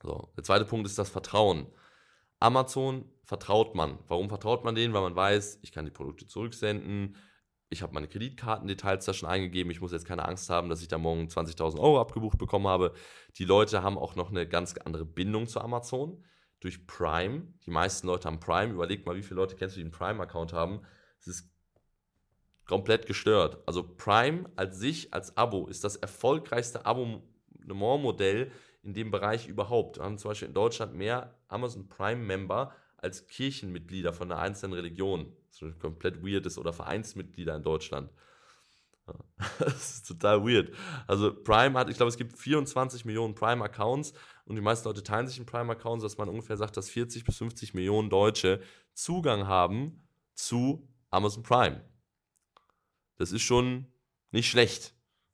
So, 0.03 0.31
der 0.35 0.43
zweite 0.43 0.65
Punkt 0.65 0.85
ist 0.85 0.99
das 0.99 1.09
Vertrauen. 1.09 1.67
Amazon 2.39 3.05
vertraut 3.23 3.73
man. 3.73 3.97
Warum 4.07 4.27
vertraut 4.27 4.65
man 4.65 4.75
denen? 4.75 4.93
Weil 4.93 5.01
man 5.01 5.15
weiß, 5.15 5.59
ich 5.61 5.71
kann 5.71 5.85
die 5.85 5.91
Produkte 5.91 6.27
zurücksenden, 6.27 7.15
ich 7.69 7.81
habe 7.81 7.93
meine 7.93 8.07
Kreditkartendetails 8.07 9.05
da 9.05 9.13
schon 9.13 9.29
eingegeben, 9.29 9.71
ich 9.71 9.81
muss 9.81 9.91
jetzt 9.91 10.05
keine 10.05 10.25
Angst 10.25 10.49
haben, 10.49 10.69
dass 10.69 10.81
ich 10.81 10.89
da 10.89 10.99
morgen 10.99 11.27
20.000 11.27 11.79
Euro 11.79 11.99
abgebucht 11.99 12.37
bekommen 12.37 12.67
habe. 12.67 12.93
Die 13.37 13.45
Leute 13.45 13.81
haben 13.81 13.97
auch 13.97 14.15
noch 14.15 14.29
eine 14.29 14.47
ganz 14.47 14.75
andere 14.77 15.05
Bindung 15.05 15.47
zu 15.47 15.59
Amazon 15.59 16.23
durch 16.59 16.85
Prime. 16.85 17.47
Die 17.65 17.71
meisten 17.71 18.05
Leute 18.05 18.27
haben 18.27 18.39
Prime. 18.39 18.73
Überleg 18.73 19.05
mal, 19.05 19.15
wie 19.15 19.23
viele 19.23 19.37
Leute 19.37 19.55
kennst 19.55 19.75
du, 19.75 19.79
die 19.79 19.85
einen 19.85 19.91
Prime-Account 19.91 20.53
haben. 20.53 20.81
Es 21.19 21.27
ist 21.27 21.49
komplett 22.67 23.07
gestört. 23.07 23.57
Also 23.65 23.83
Prime 23.95 24.49
als 24.55 24.77
sich, 24.77 25.13
als 25.13 25.35
Abo, 25.35 25.65
ist 25.65 25.83
das 25.83 25.95
erfolgreichste 25.95 26.85
Abonnementmodell 26.85 28.51
in 28.83 28.93
dem 28.93 29.11
Bereich 29.11 29.47
überhaupt. 29.47 29.97
Wir 29.97 30.03
haben 30.03 30.17
zum 30.17 30.29
Beispiel 30.29 30.49
in 30.49 30.53
Deutschland 30.53 30.93
mehr 30.93 31.33
Amazon 31.47 31.87
Prime-Member 31.87 32.73
als 32.97 33.27
Kirchenmitglieder 33.27 34.13
von 34.13 34.31
einer 34.31 34.41
einzelnen 34.41 34.73
Religion. 34.73 35.33
Das 35.49 35.79
komplett 35.79 36.23
weird 36.23 36.45
ist, 36.45 36.57
oder 36.57 36.73
Vereinsmitglieder 36.73 37.55
in 37.55 37.63
Deutschland. 37.63 38.11
Das 39.59 39.95
ist 39.95 40.07
total 40.07 40.45
weird. 40.45 40.73
Also 41.07 41.33
Prime 41.33 41.77
hat, 41.77 41.89
ich 41.89 41.97
glaube, 41.97 42.09
es 42.09 42.17
gibt 42.17 42.37
24 42.37 43.03
Millionen 43.03 43.35
Prime-Accounts 43.35 44.13
und 44.45 44.55
die 44.55 44.61
meisten 44.61 44.87
Leute 44.87 45.03
teilen 45.03 45.27
sich 45.27 45.37
einen 45.37 45.45
Prime-Account, 45.45 46.01
dass 46.03 46.17
man 46.17 46.29
ungefähr 46.29 46.55
sagt, 46.55 46.77
dass 46.77 46.89
40 46.89 47.25
bis 47.25 47.37
50 47.37 47.73
Millionen 47.73 48.09
Deutsche 48.09 48.61
Zugang 48.93 49.47
haben 49.47 50.07
zu 50.33 50.87
Amazon 51.09 51.43
Prime. 51.43 51.83
Das 53.17 53.31
ist 53.33 53.41
schon 53.41 53.87
nicht 54.31 54.49
schlecht, 54.49 54.92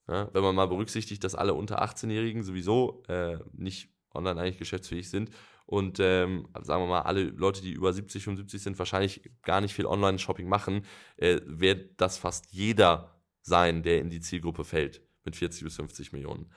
ja, 0.10 0.30
wenn 0.34 0.42
man 0.42 0.56
mal 0.56 0.68
berücksichtigt, 0.68 1.24
dass 1.24 1.36
alle 1.36 1.54
unter 1.54 1.84
18-Jährigen 1.84 2.44
sowieso 2.44 3.04
äh, 3.08 3.38
nicht 3.54 3.90
online 4.14 4.42
eigentlich 4.42 4.58
geschäftsfähig 4.58 5.10
sind 5.10 5.30
und 5.66 6.00
ähm, 6.00 6.48
sagen 6.64 6.84
wir 6.84 6.88
mal, 6.88 7.02
alle 7.02 7.24
Leute, 7.26 7.62
die 7.62 7.72
über 7.72 7.94
70, 7.94 8.24
75 8.24 8.62
sind, 8.62 8.80
wahrscheinlich 8.80 9.30
gar 9.44 9.62
nicht 9.62 9.76
viel 9.76 9.86
Online-Shopping 9.86 10.50
machen, 10.50 10.84
äh, 11.18 11.42
wird 11.46 12.02
das 12.02 12.18
fast 12.18 12.52
jeder 12.52 13.22
sein, 13.42 13.84
der 13.84 14.02
in 14.02 14.10
die 14.10 14.20
Zielgruppe 14.20 14.64
fällt 14.64 15.04
mit 15.26 15.36
40 15.36 15.64
bis 15.64 15.76
50 15.76 16.12
Millionen. 16.12 16.52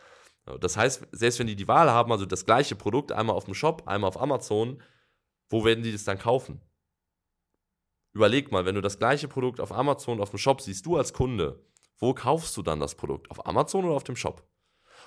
Das 0.60 0.76
heißt, 0.76 1.06
selbst 1.12 1.38
wenn 1.38 1.46
die 1.46 1.56
die 1.56 1.68
Wahl 1.68 1.90
haben, 1.90 2.10
also 2.10 2.26
das 2.26 2.46
gleiche 2.46 2.74
Produkt, 2.74 3.12
einmal 3.12 3.36
auf 3.36 3.44
dem 3.44 3.54
Shop, 3.54 3.86
einmal 3.86 4.08
auf 4.08 4.20
Amazon, 4.20 4.82
wo 5.48 5.64
werden 5.64 5.84
die 5.84 5.92
das 5.92 6.04
dann 6.04 6.18
kaufen? 6.18 6.60
Überleg 8.12 8.50
mal, 8.50 8.64
wenn 8.64 8.74
du 8.74 8.80
das 8.80 8.98
gleiche 8.98 9.28
Produkt 9.28 9.60
auf 9.60 9.72
Amazon 9.72 10.20
auf 10.20 10.30
dem 10.30 10.38
Shop 10.38 10.60
siehst, 10.60 10.84
du 10.84 10.96
als 10.96 11.12
Kunde, 11.12 11.64
wo 11.98 12.14
kaufst 12.14 12.56
du 12.56 12.62
dann 12.62 12.80
das 12.80 12.94
Produkt? 12.94 13.30
Auf 13.30 13.46
Amazon 13.46 13.84
oder 13.84 13.94
auf 13.94 14.04
dem 14.04 14.16
Shop? 14.16 14.46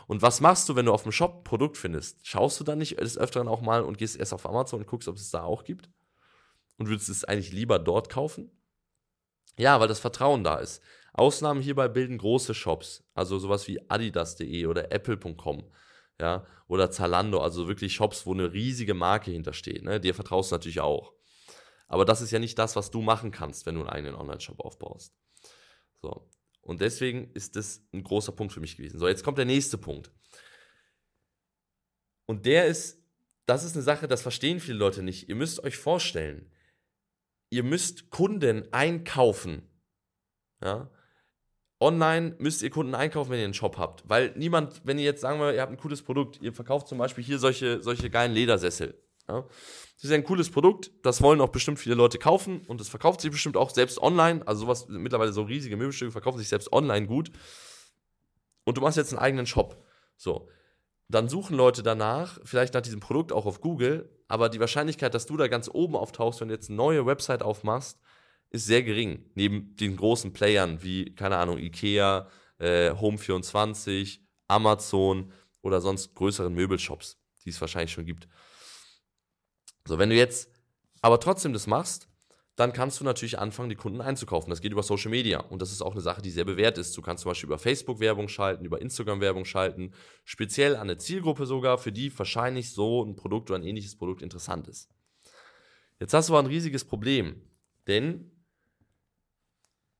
Und 0.07 0.21
was 0.21 0.41
machst 0.41 0.69
du, 0.69 0.75
wenn 0.75 0.85
du 0.85 0.93
auf 0.93 1.03
dem 1.03 1.11
Shop 1.11 1.37
ein 1.37 1.43
Produkt 1.43 1.77
findest? 1.77 2.25
Schaust 2.25 2.59
du 2.59 2.63
dann 2.63 2.77
nicht 2.77 2.99
des 2.99 3.17
Öfteren 3.17 3.47
auch 3.47 3.61
mal 3.61 3.81
und 3.81 3.97
gehst 3.97 4.17
erst 4.17 4.33
auf 4.33 4.45
Amazon 4.45 4.81
und 4.81 4.87
guckst, 4.87 5.07
ob 5.07 5.15
es 5.15 5.31
da 5.31 5.43
auch 5.43 5.63
gibt? 5.63 5.89
Und 6.77 6.89
würdest 6.89 7.09
es 7.09 7.23
eigentlich 7.23 7.51
lieber 7.51 7.79
dort 7.79 8.09
kaufen? 8.09 8.51
Ja, 9.57 9.79
weil 9.79 9.87
das 9.87 9.99
Vertrauen 9.99 10.43
da 10.43 10.57
ist. 10.57 10.81
Ausnahmen 11.13 11.61
hierbei 11.61 11.87
bilden 11.87 12.17
große 12.17 12.53
Shops, 12.53 13.03
also 13.13 13.39
sowas 13.39 13.67
wie 13.69 13.79
adidas.de 13.89 14.65
oder 14.65 14.91
apple.com, 14.91 15.63
ja, 16.19 16.45
oder 16.67 16.91
Zalando, 16.91 17.39
also 17.39 17.69
wirklich 17.69 17.93
Shops, 17.93 18.25
wo 18.25 18.33
eine 18.33 18.51
riesige 18.51 18.93
Marke 18.93 19.31
hintersteht, 19.31 19.83
ne? 19.83 20.01
Dir 20.01 20.13
vertraust 20.13 20.51
du 20.51 20.55
natürlich 20.55 20.81
auch. 20.81 21.13
Aber 21.87 22.03
das 22.03 22.21
ist 22.21 22.31
ja 22.31 22.39
nicht 22.39 22.59
das, 22.59 22.75
was 22.75 22.91
du 22.91 23.01
machen 23.01 23.31
kannst, 23.31 23.65
wenn 23.65 23.75
du 23.75 23.81
einen 23.81 23.89
eigenen 23.89 24.15
Online-Shop 24.15 24.59
aufbaust. 24.59 25.15
So. 26.01 26.27
Und 26.65 26.81
deswegen 26.81 27.31
ist 27.33 27.55
das 27.55 27.81
ein 27.93 28.03
großer 28.03 28.31
Punkt 28.31 28.51
für 28.51 28.59
mich 28.59 28.75
gewesen. 28.75 28.99
So, 28.99 29.07
jetzt 29.07 29.23
kommt 29.23 29.37
der 29.37 29.45
nächste 29.45 29.77
Punkt. 29.77 30.11
Und 32.25 32.45
der 32.45 32.65
ist, 32.65 32.99
das 33.45 33.63
ist 33.63 33.75
eine 33.75 33.83
Sache, 33.83 34.07
das 34.07 34.23
verstehen 34.23 34.59
viele 34.59 34.79
Leute 34.79 35.03
nicht. 35.03 35.29
Ihr 35.29 35.35
müsst 35.35 35.63
euch 35.63 35.77
vorstellen, 35.77 36.51
ihr 37.51 37.63
müsst 37.63 38.09
Kunden 38.09 38.67
einkaufen. 38.73 39.61
Ja? 40.61 40.89
online 41.79 42.35
müsst 42.39 42.63
ihr 42.63 42.71
Kunden 42.71 42.95
einkaufen, 42.95 43.31
wenn 43.31 43.39
ihr 43.39 43.45
einen 43.45 43.53
Shop 43.53 43.77
habt. 43.77 44.07
Weil 44.09 44.33
niemand, 44.35 44.81
wenn 44.85 44.97
ihr 44.97 45.05
jetzt 45.05 45.21
sagen 45.21 45.39
wir, 45.39 45.53
ihr 45.53 45.61
habt 45.61 45.71
ein 45.71 45.77
cooles 45.77 46.01
Produkt, 46.01 46.41
ihr 46.41 46.51
verkauft 46.51 46.87
zum 46.87 46.97
Beispiel 46.97 47.23
hier 47.23 47.37
solche, 47.37 47.81
solche 47.81 48.09
geilen 48.09 48.33
Ledersessel. 48.33 48.99
Ja? 49.27 49.41
Das 49.95 50.03
ist 50.03 50.11
ein 50.11 50.23
cooles 50.23 50.51
Produkt, 50.51 50.91
das 51.03 51.21
wollen 51.21 51.41
auch 51.41 51.49
bestimmt 51.49 51.79
viele 51.79 51.95
Leute 51.95 52.19
kaufen 52.19 52.61
und 52.67 52.81
es 52.81 52.89
verkauft 52.89 53.21
sich 53.21 53.31
bestimmt 53.31 53.57
auch 53.57 53.69
selbst 53.69 53.99
online. 53.99 54.45
Also 54.47 54.61
sowas, 54.61 54.87
mittlerweile 54.87 55.33
so 55.33 55.43
riesige 55.43 55.77
Möbelstücke 55.77 56.11
verkaufen 56.11 56.37
sich 56.37 56.49
selbst 56.49 56.71
online 56.71 57.07
gut. 57.07 57.31
Und 58.65 58.77
du 58.77 58.81
machst 58.81 58.97
jetzt 58.97 59.13
einen 59.13 59.21
eigenen 59.21 59.45
Shop. 59.45 59.83
So. 60.17 60.49
Dann 61.07 61.29
suchen 61.29 61.55
Leute 61.55 61.83
danach, 61.83 62.39
vielleicht 62.43 62.73
nach 62.73 62.81
diesem 62.81 62.99
Produkt 62.99 63.31
auch 63.31 63.45
auf 63.45 63.61
Google, 63.61 64.09
aber 64.27 64.49
die 64.49 64.59
Wahrscheinlichkeit, 64.59 65.13
dass 65.13 65.27
du 65.27 65.37
da 65.37 65.47
ganz 65.47 65.69
oben 65.71 65.95
auftauchst, 65.95 66.41
wenn 66.41 66.47
du 66.47 66.55
jetzt 66.55 66.69
eine 66.69 66.77
neue 66.77 67.05
Website 67.05 67.43
aufmachst, 67.43 67.99
ist 68.49 68.65
sehr 68.65 68.81
gering. 68.81 69.29
Neben 69.35 69.75
den 69.75 69.97
großen 69.97 70.33
Playern 70.33 70.81
wie, 70.81 71.13
keine 71.13 71.37
Ahnung, 71.37 71.59
Ikea, 71.59 72.27
äh, 72.57 72.89
Home24, 72.91 74.19
Amazon 74.47 75.31
oder 75.61 75.81
sonst 75.81 76.15
größeren 76.15 76.53
Möbelshops, 76.53 77.17
die 77.43 77.49
es 77.49 77.61
wahrscheinlich 77.61 77.91
schon 77.91 78.05
gibt. 78.05 78.27
So, 79.87 79.99
wenn 79.99 80.09
du 80.09 80.15
jetzt 80.15 80.49
aber 81.01 81.19
trotzdem 81.19 81.53
das 81.53 81.67
machst, 81.67 82.07
dann 82.55 82.71
kannst 82.71 82.99
du 82.99 83.03
natürlich 83.03 83.37
anfangen, 83.37 83.69
die 83.69 83.75
Kunden 83.75 84.01
einzukaufen. 84.01 84.49
Das 84.49 84.61
geht 84.61 84.71
über 84.71 84.83
Social 84.83 85.11
Media 85.11 85.39
und 85.41 85.61
das 85.61 85.71
ist 85.71 85.81
auch 85.81 85.91
eine 85.91 86.01
Sache, 86.01 86.21
die 86.21 86.31
sehr 86.31 86.45
bewährt 86.45 86.77
ist. 86.77 86.95
Du 86.95 87.01
kannst 87.01 87.23
zum 87.23 87.31
Beispiel 87.31 87.47
über 87.47 87.59
Facebook 87.59 87.99
Werbung 87.99 88.29
schalten, 88.29 88.63
über 88.63 88.81
Instagram 88.81 89.19
Werbung 89.19 89.43
schalten, 89.43 89.91
speziell 90.23 90.75
an 90.75 90.83
eine 90.83 90.97
Zielgruppe 90.97 91.45
sogar, 91.45 91.77
für 91.77 91.91
die 91.91 92.17
wahrscheinlich 92.17 92.71
so 92.71 93.03
ein 93.03 93.15
Produkt 93.15 93.51
oder 93.51 93.59
ein 93.59 93.67
ähnliches 93.67 93.97
Produkt 93.97 94.21
interessant 94.21 94.67
ist. 94.69 94.89
Jetzt 95.99 96.13
hast 96.13 96.29
du 96.29 96.33
aber 96.33 96.43
ein 96.43 96.51
riesiges 96.51 96.85
Problem, 96.85 97.41
denn 97.87 98.31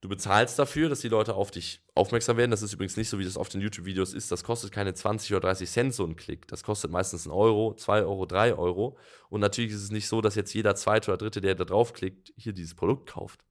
Du 0.01 0.09
bezahlst 0.09 0.59
dafür, 0.59 0.89
dass 0.89 0.99
die 0.99 1.07
Leute 1.07 1.33
auf 1.33 1.51
dich 1.51 1.81
aufmerksam 1.95 2.37
werden. 2.37 2.51
Das 2.51 2.61
ist 2.61 2.73
übrigens 2.73 2.97
nicht 2.97 3.09
so, 3.09 3.17
wie 3.17 3.23
das 3.23 3.37
auf 3.37 3.49
den 3.49 3.61
YouTube-Videos 3.61 4.13
ist. 4.13 4.31
Das 4.31 4.43
kostet 4.43 4.71
keine 4.71 4.93
20 4.93 5.31
oder 5.31 5.41
30 5.41 5.69
Cent 5.69 5.93
so 5.95 6.05
ein 6.05 6.15
Klick. 6.15 6.47
Das 6.47 6.63
kostet 6.63 6.91
meistens 6.91 7.25
einen 7.25 7.33
Euro, 7.33 7.73
2 7.73 8.03
Euro, 8.03 8.25
3 8.25 8.53
Euro. 8.55 8.97
Und 9.29 9.41
natürlich 9.41 9.71
ist 9.71 9.81
es 9.81 9.91
nicht 9.91 10.07
so, 10.07 10.21
dass 10.21 10.35
jetzt 10.35 10.53
jeder 10.53 10.75
zweite 10.75 11.11
oder 11.11 11.17
dritte, 11.17 11.41
der 11.41 11.55
da 11.55 11.65
draufklickt, 11.65 12.33
hier 12.37 12.53
dieses 12.53 12.75
Produkt 12.75 13.09
kauft. 13.09 13.43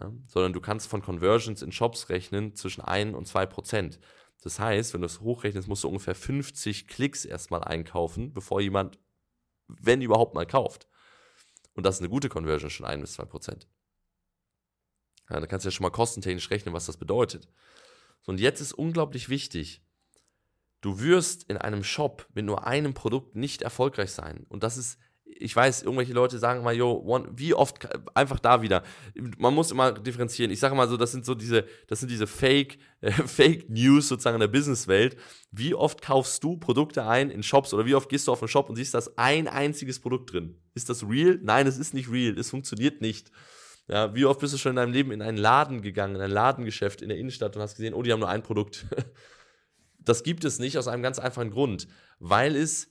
Ja? 0.00 0.12
Sondern 0.28 0.52
du 0.52 0.60
kannst 0.60 0.86
von 0.88 1.02
Conversions 1.02 1.62
in 1.62 1.72
Shops 1.72 2.08
rechnen 2.08 2.54
zwischen 2.54 2.82
1 2.82 3.16
und 3.16 3.26
2 3.26 3.46
Prozent. 3.46 3.98
Das 4.42 4.58
heißt, 4.58 4.94
wenn 4.94 5.00
du 5.00 5.06
es 5.06 5.20
hochrechnest, 5.20 5.68
musst 5.68 5.84
du 5.84 5.88
ungefähr 5.88 6.14
50 6.14 6.88
Klicks 6.88 7.24
erstmal 7.24 7.64
einkaufen, 7.64 8.32
bevor 8.32 8.60
jemand, 8.60 8.98
wenn 9.68 10.02
überhaupt 10.02 10.34
mal 10.34 10.46
kauft. 10.46 10.88
Und 11.74 11.86
das 11.86 11.96
ist 11.96 12.00
eine 12.00 12.10
gute 12.10 12.28
Conversion, 12.28 12.70
schon 12.70 12.86
1 12.86 13.00
bis 13.00 13.12
2 13.14 13.24
Prozent. 13.24 13.68
Ja, 15.30 15.40
da 15.40 15.46
kannst 15.46 15.64
du 15.64 15.68
ja 15.68 15.72
schon 15.72 15.84
mal 15.84 15.90
kostentechnisch 15.90 16.50
rechnen, 16.50 16.74
was 16.74 16.86
das 16.86 16.96
bedeutet. 16.96 17.48
So, 18.22 18.32
und 18.32 18.40
jetzt 18.40 18.60
ist 18.60 18.72
unglaublich 18.72 19.28
wichtig, 19.28 19.82
du 20.80 21.00
wirst 21.00 21.44
in 21.44 21.56
einem 21.56 21.84
Shop 21.84 22.26
mit 22.34 22.44
nur 22.44 22.66
einem 22.66 22.92
Produkt 22.92 23.34
nicht 23.36 23.62
erfolgreich 23.62 24.12
sein. 24.12 24.44
Und 24.48 24.62
das 24.62 24.76
ist, 24.76 24.98
ich 25.24 25.54
weiß, 25.54 25.82
irgendwelche 25.82 26.12
Leute 26.12 26.38
sagen 26.38 26.62
mal, 26.62 26.74
yo, 26.74 26.92
one, 26.92 27.28
wie 27.34 27.54
oft, 27.54 27.88
einfach 28.14 28.38
da 28.38 28.62
wieder. 28.62 28.82
Man 29.38 29.54
muss 29.54 29.70
immer 29.70 29.92
differenzieren. 29.92 30.50
Ich 30.50 30.60
sage 30.60 30.74
mal 30.74 30.88
so, 30.88 30.96
das 30.96 31.12
sind 31.12 31.24
so 31.24 31.34
diese, 31.34 31.66
das 31.86 32.00
sind 32.00 32.10
diese 32.10 32.26
Fake, 32.26 32.78
äh, 33.00 33.10
Fake 33.26 33.70
News 33.70 34.08
sozusagen 34.08 34.34
in 34.34 34.40
der 34.40 34.48
Businesswelt. 34.48 35.16
Wie 35.50 35.74
oft 35.74 36.02
kaufst 36.02 36.44
du 36.44 36.58
Produkte 36.58 37.06
ein 37.06 37.30
in 37.30 37.42
Shops 37.42 37.72
oder 37.72 37.86
wie 37.86 37.94
oft 37.94 38.08
gehst 38.08 38.26
du 38.26 38.32
auf 38.32 38.42
einen 38.42 38.48
Shop 38.48 38.68
und 38.68 38.76
siehst, 38.76 38.94
da 38.94 38.98
ist 38.98 39.16
ein 39.18 39.48
einziges 39.48 40.00
Produkt 40.00 40.32
drin? 40.32 40.60
Ist 40.74 40.88
das 40.90 41.08
real? 41.08 41.38
Nein, 41.42 41.66
es 41.66 41.78
ist 41.78 41.94
nicht 41.94 42.10
real. 42.10 42.38
Es 42.38 42.50
funktioniert 42.50 43.00
nicht. 43.00 43.30
Ja, 43.88 44.14
wie 44.14 44.24
oft 44.24 44.40
bist 44.40 44.54
du 44.54 44.58
schon 44.58 44.70
in 44.70 44.76
deinem 44.76 44.92
Leben 44.92 45.10
in 45.10 45.22
einen 45.22 45.36
Laden 45.36 45.82
gegangen, 45.82 46.14
in 46.16 46.20
ein 46.20 46.30
Ladengeschäft 46.30 47.02
in 47.02 47.08
der 47.08 47.18
Innenstadt 47.18 47.56
und 47.56 47.62
hast 47.62 47.76
gesehen, 47.76 47.94
oh, 47.94 48.02
die 48.02 48.12
haben 48.12 48.20
nur 48.20 48.28
ein 48.28 48.42
Produkt. 48.42 48.86
Das 50.04 50.24
gibt 50.24 50.44
es 50.44 50.58
nicht 50.58 50.78
aus 50.78 50.88
einem 50.88 51.04
ganz 51.04 51.20
einfachen 51.20 51.52
Grund, 51.52 51.86
weil 52.18 52.56
es 52.56 52.90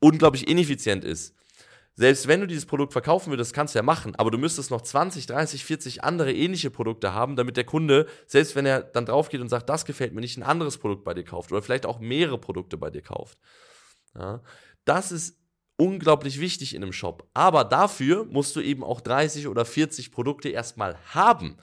unglaublich 0.00 0.48
ineffizient 0.48 1.04
ist. 1.04 1.34
Selbst 1.96 2.26
wenn 2.26 2.40
du 2.40 2.46
dieses 2.46 2.66
Produkt 2.66 2.92
verkaufen 2.92 3.30
würdest, 3.30 3.54
kannst 3.54 3.74
du 3.74 3.78
ja 3.78 3.82
machen, 3.84 4.16
aber 4.16 4.32
du 4.32 4.38
müsstest 4.38 4.72
noch 4.72 4.80
20, 4.80 5.26
30, 5.26 5.64
40 5.64 6.02
andere 6.02 6.32
ähnliche 6.32 6.70
Produkte 6.70 7.14
haben, 7.14 7.36
damit 7.36 7.56
der 7.56 7.64
Kunde, 7.64 8.06
selbst 8.26 8.56
wenn 8.56 8.66
er 8.66 8.82
dann 8.82 9.06
drauf 9.06 9.28
geht 9.28 9.40
und 9.40 9.48
sagt, 9.48 9.68
das 9.68 9.84
gefällt 9.84 10.12
mir 10.12 10.20
nicht, 10.20 10.36
ein 10.36 10.42
anderes 10.42 10.78
Produkt 10.78 11.04
bei 11.04 11.14
dir 11.14 11.24
kauft 11.24 11.52
oder 11.52 11.62
vielleicht 11.62 11.86
auch 11.86 12.00
mehrere 12.00 12.38
Produkte 12.38 12.76
bei 12.76 12.90
dir 12.90 13.02
kauft. 13.02 13.38
Ja, 14.16 14.42
das 14.84 15.12
ist 15.12 15.38
unglaublich 15.76 16.40
wichtig 16.40 16.74
in 16.74 16.82
einem 16.82 16.92
Shop. 16.92 17.28
Aber 17.34 17.64
dafür 17.64 18.24
musst 18.24 18.54
du 18.56 18.60
eben 18.60 18.84
auch 18.84 19.00
30 19.00 19.48
oder 19.48 19.64
40 19.64 20.12
Produkte 20.12 20.48
erstmal 20.48 20.96
haben. 21.12 21.56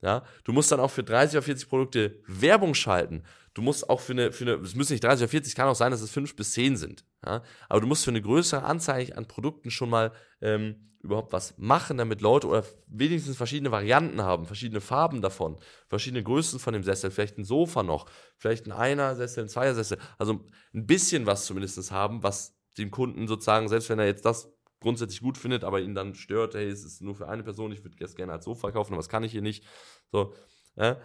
Ja, 0.00 0.22
du 0.44 0.52
musst 0.52 0.70
dann 0.70 0.80
auch 0.80 0.90
für 0.90 1.02
30 1.02 1.36
oder 1.36 1.42
40 1.42 1.68
Produkte 1.68 2.20
Werbung 2.26 2.74
schalten. 2.74 3.22
Du 3.54 3.62
musst 3.62 3.88
auch 3.88 4.00
für 4.00 4.12
eine, 4.12 4.32
für 4.32 4.44
eine, 4.44 4.54
es 4.62 4.74
müssen 4.74 4.92
nicht 4.92 5.04
30 5.04 5.22
oder 5.22 5.30
40, 5.30 5.54
kann 5.54 5.68
auch 5.68 5.74
sein, 5.74 5.92
dass 5.92 6.02
es 6.02 6.10
5 6.10 6.36
bis 6.36 6.52
10 6.52 6.76
sind. 6.76 7.04
Ja, 7.24 7.42
aber 7.68 7.80
du 7.80 7.86
musst 7.86 8.04
für 8.04 8.10
eine 8.10 8.20
größere 8.20 8.64
Anzahl 8.64 9.12
an 9.14 9.26
Produkten 9.26 9.70
schon 9.70 9.88
mal 9.88 10.12
ähm, 10.42 10.90
überhaupt 11.04 11.32
was 11.32 11.56
machen, 11.58 11.98
damit 11.98 12.20
Leute 12.20 12.48
oder 12.48 12.64
wenigstens 12.86 13.36
verschiedene 13.36 13.70
Varianten 13.70 14.22
haben, 14.22 14.46
verschiedene 14.46 14.80
Farben 14.80 15.22
davon, 15.22 15.58
verschiedene 15.88 16.22
Größen 16.22 16.58
von 16.58 16.72
dem 16.72 16.82
Sessel, 16.82 17.10
vielleicht 17.10 17.38
ein 17.38 17.44
Sofa 17.44 17.82
noch, 17.82 18.06
vielleicht 18.36 18.66
ein 18.66 18.72
Einer-Sessel, 18.72 19.44
ein 19.44 19.48
Zweier-Sessel. 19.48 19.98
Also 20.18 20.40
ein 20.74 20.86
bisschen 20.86 21.26
was 21.26 21.44
zumindest 21.44 21.92
haben, 21.92 22.22
was 22.22 22.56
dem 22.78 22.90
Kunden 22.90 23.26
sozusagen, 23.26 23.68
selbst 23.68 23.88
wenn 23.88 23.98
er 23.98 24.06
jetzt 24.06 24.24
das 24.24 24.52
grundsätzlich 24.80 25.20
gut 25.20 25.38
findet, 25.38 25.64
aber 25.64 25.80
ihn 25.80 25.94
dann 25.94 26.14
stört, 26.14 26.54
hey, 26.54 26.68
es 26.68 26.84
ist 26.84 27.00
nur 27.00 27.14
für 27.14 27.28
eine 27.28 27.42
Person, 27.42 27.72
ich 27.72 27.82
würde 27.82 27.96
das 27.98 28.14
gerne 28.14 28.32
als 28.32 28.44
Sofa 28.44 28.70
kaufen, 28.70 28.92
aber 28.92 29.00
das 29.00 29.08
kann 29.08 29.24
ich 29.24 29.32
hier 29.32 29.42
nicht. 29.42 29.64
So, 30.12 30.34
ja. 30.76 30.98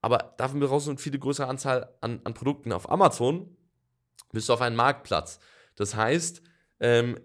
Aber 0.00 0.34
dafür 0.38 0.66
brauchst 0.66 0.86
du 0.86 0.90
eine 0.90 0.98
viel 0.98 1.18
größere 1.18 1.46
Anzahl 1.46 1.94
an, 2.00 2.20
an 2.24 2.34
Produkten. 2.34 2.72
Auf 2.72 2.90
Amazon 2.90 3.56
bist 4.32 4.48
du 4.48 4.52
auf 4.52 4.60
einem 4.60 4.76
Marktplatz. 4.76 5.38
Das 5.74 5.94
heißt, 5.94 6.42
ähm, 6.80 7.18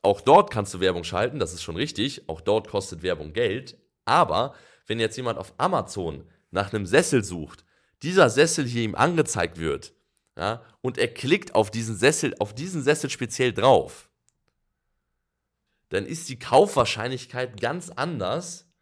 auch 0.00 0.20
dort 0.20 0.50
kannst 0.50 0.74
du 0.74 0.80
Werbung 0.80 1.04
schalten, 1.04 1.38
das 1.38 1.52
ist 1.52 1.62
schon 1.62 1.76
richtig. 1.76 2.28
Auch 2.28 2.40
dort 2.40 2.68
kostet 2.68 3.02
Werbung 3.02 3.32
Geld. 3.32 3.78
Aber 4.04 4.54
wenn 4.86 5.00
jetzt 5.00 5.16
jemand 5.16 5.38
auf 5.38 5.54
Amazon 5.58 6.28
nach 6.50 6.72
einem 6.72 6.86
Sessel 6.86 7.22
sucht, 7.22 7.64
dieser 8.02 8.30
Sessel 8.30 8.66
hier 8.66 8.82
ihm 8.82 8.94
angezeigt 8.94 9.58
wird, 9.58 9.94
ja, 10.36 10.64
und 10.80 10.98
er 10.98 11.08
klickt 11.08 11.54
auf 11.54 11.70
diesen 11.70 11.96
Sessel, 11.96 12.34
auf 12.38 12.54
diesen 12.54 12.82
Sessel 12.82 13.10
speziell 13.10 13.52
drauf, 13.52 14.10
dann 15.90 16.06
ist 16.06 16.28
die 16.28 16.38
Kaufwahrscheinlichkeit 16.38 17.60
ganz 17.60 17.90
anders, 17.90 18.72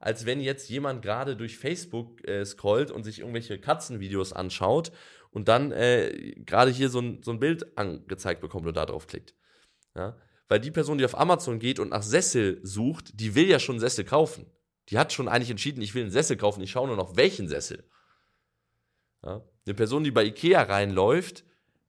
als 0.00 0.26
wenn 0.26 0.40
jetzt 0.40 0.68
jemand 0.68 1.02
gerade 1.02 1.36
durch 1.36 1.58
Facebook 1.58 2.26
äh, 2.26 2.44
scrollt 2.44 2.90
und 2.90 3.04
sich 3.04 3.20
irgendwelche 3.20 3.60
Katzenvideos 3.60 4.32
anschaut 4.32 4.90
und 5.30 5.48
dann 5.48 5.70
äh, 5.70 6.34
gerade 6.44 6.70
hier 6.70 6.88
so 6.88 7.00
ein, 7.00 7.22
so 7.22 7.30
ein 7.30 7.38
Bild 7.38 7.78
angezeigt 7.78 8.40
bekommt 8.40 8.66
und 8.66 8.76
da 8.76 8.84
drauf 8.84 9.06
klickt. 9.06 9.34
Ja? 9.94 10.16
Weil 10.48 10.60
die 10.60 10.70
Person, 10.70 10.98
die 10.98 11.04
auf 11.04 11.18
Amazon 11.18 11.58
geht 11.58 11.78
und 11.78 11.90
nach 11.90 12.02
Sessel 12.02 12.60
sucht, 12.62 13.20
die 13.20 13.34
will 13.34 13.48
ja 13.48 13.58
schon 13.58 13.74
einen 13.74 13.80
Sessel 13.80 14.04
kaufen. 14.04 14.46
Die 14.88 14.98
hat 14.98 15.12
schon 15.12 15.28
eigentlich 15.28 15.50
entschieden, 15.50 15.82
ich 15.82 15.94
will 15.94 16.02
einen 16.02 16.10
Sessel 16.10 16.36
kaufen, 16.36 16.62
ich 16.62 16.70
schaue 16.70 16.88
nur 16.88 16.96
noch 16.96 17.16
welchen 17.16 17.48
Sessel. 17.48 17.84
Ja? 19.26 19.42
Eine 19.66 19.74
Person, 19.74 20.04
die 20.04 20.10
bei 20.10 20.24
Ikea 20.24 20.62
reinläuft, 20.62 21.44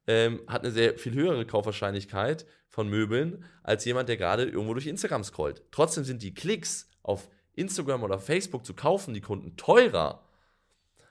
ähm, 0.08 0.42
hat 0.48 0.64
eine 0.64 0.72
sehr 0.72 0.98
viel 0.98 1.14
höhere 1.14 1.46
Kaufwahrscheinlichkeit 1.46 2.46
von 2.68 2.90
Möbeln 2.90 3.46
als 3.64 3.86
jemand, 3.86 4.10
der 4.10 4.18
gerade 4.18 4.46
irgendwo 4.46 4.74
durch 4.74 4.88
Instagram 4.88 5.24
scrollt. 5.24 5.62
Trotzdem 5.72 6.04
sind 6.04 6.24
die 6.24 6.34
Klicks 6.34 6.90
auf 7.04 7.30
Instagram 7.54 8.04
oder 8.04 8.20
Facebook 8.20 8.66
zu 8.66 8.74
kaufen, 8.74 9.14
die 9.14 9.22
Kunden 9.22 9.56
teurer 9.56 10.24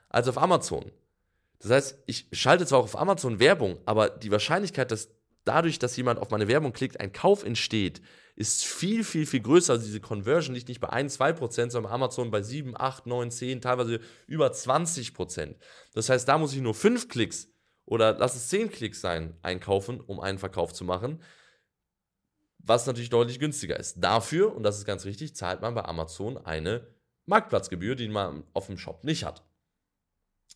als 0.09 0.27
auf 0.27 0.37
Amazon. 0.37 0.91
Das 1.59 1.71
heißt, 1.71 2.03
ich 2.05 2.27
schalte 2.33 2.65
zwar 2.65 2.79
auch 2.79 2.85
auf 2.85 2.97
Amazon 2.97 3.39
Werbung, 3.39 3.79
aber 3.85 4.09
die 4.09 4.31
Wahrscheinlichkeit, 4.31 4.91
dass 4.91 5.09
dadurch, 5.47 5.79
dass 5.79 5.97
jemand 5.97 6.19
auf 6.19 6.29
meine 6.29 6.47
Werbung 6.47 6.73
klickt, 6.73 6.99
ein 6.99 7.13
Kauf 7.13 7.43
entsteht, 7.43 8.01
ist 8.35 8.65
viel, 8.65 9.03
viel, 9.03 9.25
viel 9.25 9.41
größer. 9.41 9.73
Also 9.73 9.85
diese 9.85 9.99
Conversion 9.99 10.53
liegt 10.53 10.67
nicht 10.67 10.79
bei 10.79 10.89
1, 10.89 11.15
2 11.15 11.33
Prozent, 11.33 11.71
sondern 11.71 11.89
bei 11.89 11.95
Amazon 11.95 12.29
bei 12.29 12.41
7, 12.41 12.79
8, 12.79 13.07
9, 13.07 13.31
10, 13.31 13.61
teilweise 13.61 13.99
über 14.27 14.51
20 14.51 15.13
Prozent. 15.13 15.57
Das 15.93 16.09
heißt, 16.09 16.27
da 16.27 16.37
muss 16.37 16.53
ich 16.53 16.61
nur 16.61 16.75
5 16.75 17.07
Klicks 17.07 17.49
oder 17.85 18.17
lass 18.17 18.35
es 18.35 18.49
10 18.49 18.69
Klicks 18.69 19.01
sein, 19.01 19.35
einkaufen, 19.41 20.01
um 20.01 20.19
einen 20.19 20.37
Verkauf 20.37 20.73
zu 20.73 20.83
machen, 20.83 21.21
was 22.59 22.85
natürlich 22.85 23.09
deutlich 23.09 23.39
günstiger 23.39 23.79
ist. 23.79 23.95
Dafür, 23.97 24.55
und 24.55 24.63
das 24.63 24.77
ist 24.77 24.85
ganz 24.85 25.05
richtig, 25.05 25.35
zahlt 25.35 25.61
man 25.61 25.73
bei 25.73 25.85
Amazon 25.85 26.37
eine 26.37 26.85
Marktplatzgebühr, 27.25 27.95
die 27.95 28.09
man 28.09 28.43
auf 28.53 28.67
dem 28.67 28.77
Shop 28.77 29.03
nicht 29.03 29.23
hat. 29.23 29.46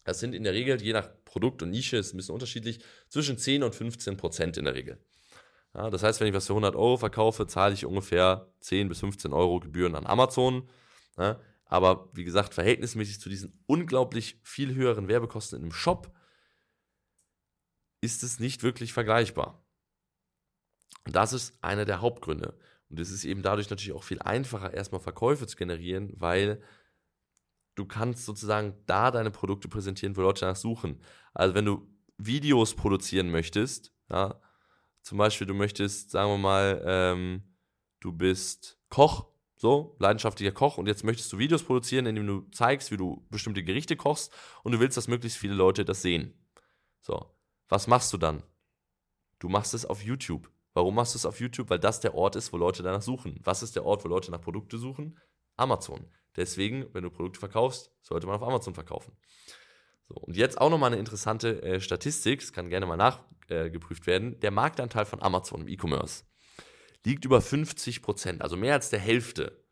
Das 0.03 0.19
sind 0.19 0.33
in 0.33 0.43
der 0.43 0.53
Regel, 0.53 0.81
je 0.81 0.93
nach 0.93 1.09
Produkt 1.25 1.61
und 1.61 1.69
Nische, 1.69 1.97
ist 1.97 2.13
ein 2.13 2.17
bisschen 2.17 2.33
unterschiedlich, 2.33 2.79
zwischen 3.09 3.37
10 3.37 3.63
und 3.63 3.75
15 3.75 4.17
Prozent 4.17 4.57
in 4.57 4.65
der 4.65 4.73
Regel. 4.73 4.97
Ja, 5.73 5.89
das 5.89 6.03
heißt, 6.03 6.19
wenn 6.19 6.27
ich 6.27 6.33
was 6.33 6.47
für 6.47 6.53
100 6.53 6.75
Euro 6.75 6.97
verkaufe, 6.97 7.47
zahle 7.47 7.73
ich 7.73 7.85
ungefähr 7.85 8.51
10 8.59 8.89
bis 8.89 8.99
15 8.99 9.31
Euro 9.31 9.59
Gebühren 9.59 9.95
an 9.95 10.05
Amazon. 10.05 10.69
Ja, 11.17 11.39
aber 11.65 12.09
wie 12.13 12.25
gesagt, 12.25 12.53
verhältnismäßig 12.53 13.21
zu 13.21 13.29
diesen 13.29 13.63
unglaublich 13.67 14.39
viel 14.43 14.75
höheren 14.75 15.07
Werbekosten 15.07 15.57
in 15.57 15.63
einem 15.63 15.71
Shop 15.71 16.11
ist 18.01 18.23
es 18.23 18.39
nicht 18.39 18.63
wirklich 18.63 18.91
vergleichbar. 18.91 19.63
Und 21.05 21.15
das 21.15 21.33
ist 21.33 21.57
einer 21.63 21.85
der 21.85 22.01
Hauptgründe. 22.01 22.57
Und 22.89 22.99
es 22.99 23.09
ist 23.09 23.23
eben 23.23 23.41
dadurch 23.41 23.69
natürlich 23.69 23.93
auch 23.93 24.03
viel 24.03 24.21
einfacher, 24.21 24.73
erstmal 24.73 24.99
Verkäufe 24.99 25.47
zu 25.47 25.55
generieren, 25.55 26.11
weil 26.17 26.61
du 27.75 27.85
kannst 27.85 28.25
sozusagen 28.25 28.75
da 28.85 29.11
deine 29.11 29.31
Produkte 29.31 29.67
präsentieren, 29.67 30.15
wo 30.17 30.21
Leute 30.21 30.41
danach 30.41 30.55
suchen. 30.55 31.01
Also 31.33 31.55
wenn 31.55 31.65
du 31.65 31.87
Videos 32.17 32.75
produzieren 32.75 33.31
möchtest, 33.31 33.93
ja, 34.09 34.41
zum 35.01 35.17
Beispiel 35.17 35.47
du 35.47 35.53
möchtest, 35.53 36.11
sagen 36.11 36.29
wir 36.29 36.37
mal, 36.37 36.81
ähm, 36.85 37.43
du 37.99 38.11
bist 38.11 38.79
Koch, 38.89 39.31
so, 39.55 39.95
leidenschaftlicher 39.99 40.51
Koch 40.51 40.77
und 40.77 40.87
jetzt 40.87 41.03
möchtest 41.03 41.31
du 41.31 41.37
Videos 41.37 41.63
produzieren, 41.63 42.05
indem 42.05 42.27
du 42.27 42.41
zeigst, 42.51 42.91
wie 42.91 42.97
du 42.97 43.25
bestimmte 43.29 43.63
Gerichte 43.63 43.95
kochst 43.95 44.33
und 44.63 44.71
du 44.71 44.79
willst, 44.79 44.97
dass 44.97 45.07
möglichst 45.07 45.37
viele 45.37 45.53
Leute 45.53 45.85
das 45.85 46.01
sehen. 46.01 46.33
So, 46.99 47.35
was 47.69 47.87
machst 47.87 48.11
du 48.13 48.17
dann? 48.17 48.43
Du 49.39 49.49
machst 49.49 49.73
es 49.73 49.85
auf 49.85 50.03
YouTube. 50.03 50.51
Warum 50.73 50.95
machst 50.95 51.15
du 51.15 51.17
es 51.17 51.25
auf 51.25 51.39
YouTube? 51.39 51.69
Weil 51.69 51.79
das 51.79 51.99
der 51.99 52.15
Ort 52.15 52.35
ist, 52.35 52.53
wo 52.53 52.57
Leute 52.57 52.83
danach 52.83 53.01
suchen. 53.01 53.39
Was 53.43 53.63
ist 53.63 53.75
der 53.75 53.85
Ort, 53.85 54.03
wo 54.05 54.07
Leute 54.07 54.31
nach 54.31 54.41
Produkte 54.41 54.77
suchen? 54.77 55.19
Amazon. 55.57 56.05
Deswegen, 56.35 56.87
wenn 56.93 57.03
du 57.03 57.09
Produkte 57.09 57.39
verkaufst, 57.39 57.91
sollte 58.01 58.27
man 58.27 58.35
auf 58.37 58.43
Amazon 58.43 58.73
verkaufen. 58.73 59.15
So, 60.07 60.15
und 60.15 60.35
jetzt 60.35 60.59
auch 60.59 60.69
nochmal 60.69 60.91
eine 60.91 60.99
interessante 60.99 61.61
äh, 61.61 61.79
Statistik, 61.79 62.39
das 62.39 62.53
kann 62.53 62.69
gerne 62.69 62.85
mal 62.85 62.97
nachgeprüft 62.97 64.03
äh, 64.03 64.07
werden. 64.07 64.39
Der 64.39 64.51
Marktanteil 64.51 65.05
von 65.05 65.21
Amazon 65.21 65.61
im 65.61 65.67
E-Commerce 65.67 66.23
liegt 67.05 67.25
über 67.25 67.41
50 67.41 68.01
Prozent, 68.01 68.41
also 68.41 68.57
mehr 68.57 68.73
als 68.73 68.89
der 68.89 68.99
Hälfte. 68.99 69.63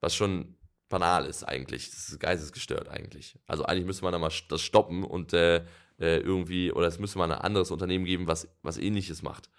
Was 0.00 0.14
schon 0.14 0.56
banal 0.88 1.26
ist 1.26 1.44
eigentlich. 1.44 1.90
Das 1.90 2.08
ist 2.08 2.20
geistesgestört 2.20 2.88
eigentlich. 2.88 3.38
Also 3.46 3.64
eigentlich 3.64 3.86
müsste 3.86 4.04
man 4.04 4.12
da 4.12 4.18
mal 4.18 4.32
das 4.48 4.62
stoppen 4.62 5.04
und 5.04 5.32
äh, 5.32 5.64
äh, 5.98 6.18
irgendwie, 6.18 6.72
oder 6.72 6.86
es 6.86 6.98
müsste 6.98 7.18
mal 7.18 7.30
ein 7.30 7.38
anderes 7.38 7.70
Unternehmen 7.70 8.04
geben, 8.04 8.26
was, 8.26 8.48
was 8.62 8.78
ähnliches 8.78 9.22
macht. 9.22 9.50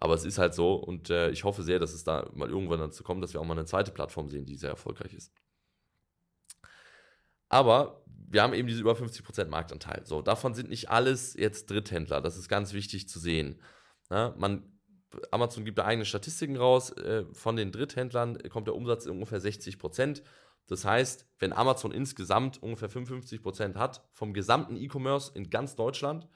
Aber 0.00 0.14
es 0.14 0.24
ist 0.24 0.38
halt 0.38 0.54
so 0.54 0.74
und 0.74 1.10
äh, 1.10 1.30
ich 1.30 1.42
hoffe 1.42 1.64
sehr, 1.64 1.80
dass 1.80 1.92
es 1.92 2.04
da 2.04 2.30
mal 2.32 2.48
irgendwann 2.48 2.78
dazu 2.78 3.02
kommt, 3.02 3.22
dass 3.22 3.34
wir 3.34 3.40
auch 3.40 3.44
mal 3.44 3.58
eine 3.58 3.66
zweite 3.66 3.90
Plattform 3.90 4.28
sehen, 4.28 4.46
die 4.46 4.54
sehr 4.54 4.70
erfolgreich 4.70 5.12
ist. 5.12 5.32
Aber 7.48 8.04
wir 8.30 8.42
haben 8.42 8.54
eben 8.54 8.68
diese 8.68 8.80
über 8.80 8.92
50% 8.92 9.48
Marktanteil. 9.48 10.02
So, 10.04 10.22
davon 10.22 10.54
sind 10.54 10.68
nicht 10.68 10.88
alles 10.88 11.34
jetzt 11.34 11.68
Dritthändler. 11.70 12.20
Das 12.20 12.36
ist 12.36 12.48
ganz 12.48 12.72
wichtig 12.74 13.08
zu 13.08 13.18
sehen. 13.18 13.60
Ja, 14.08 14.34
man, 14.38 14.78
Amazon 15.32 15.64
gibt 15.64 15.78
da 15.78 15.84
eigene 15.84 16.04
Statistiken 16.04 16.56
raus. 16.56 16.90
Äh, 16.92 17.24
von 17.32 17.56
den 17.56 17.72
Dritthändlern 17.72 18.38
kommt 18.50 18.68
der 18.68 18.76
Umsatz 18.76 19.04
in 19.06 19.12
ungefähr 19.12 19.40
60%. 19.40 20.22
Das 20.68 20.84
heißt, 20.84 21.26
wenn 21.40 21.52
Amazon 21.52 21.90
insgesamt 21.90 22.62
ungefähr 22.62 22.90
55% 22.90 23.74
hat 23.74 24.06
vom 24.12 24.32
gesamten 24.32 24.76
E-Commerce 24.76 25.32
in 25.34 25.50
ganz 25.50 25.74
Deutschland, 25.74 26.28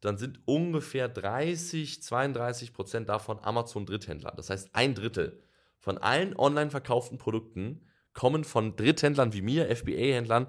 dann 0.00 0.18
sind 0.18 0.40
ungefähr 0.44 1.08
30, 1.08 2.02
32 2.02 2.72
Prozent 2.72 3.08
davon 3.08 3.38
Amazon 3.40 3.86
Dritthändler. 3.86 4.32
Das 4.36 4.50
heißt, 4.50 4.70
ein 4.74 4.94
Drittel 4.94 5.42
von 5.78 5.98
allen 5.98 6.36
online 6.36 6.70
verkauften 6.70 7.18
Produkten 7.18 7.86
kommen 8.12 8.44
von 8.44 8.76
Dritthändlern 8.76 9.32
wie 9.32 9.42
mir, 9.42 9.74
FBA-Händlern, 9.74 10.48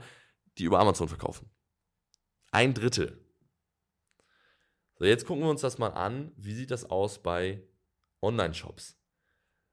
die 0.57 0.63
über 0.63 0.79
Amazon 0.79 1.07
verkaufen. 1.07 1.49
Ein 2.51 2.73
Drittel. 2.73 3.23
So, 4.95 5.05
jetzt 5.05 5.25
gucken 5.25 5.43
wir 5.43 5.49
uns 5.49 5.61
das 5.61 5.77
mal 5.77 5.89
an. 5.89 6.31
Wie 6.37 6.53
sieht 6.53 6.71
das 6.71 6.89
aus 6.89 7.21
bei 7.21 7.61
Online-Shops? 8.21 8.97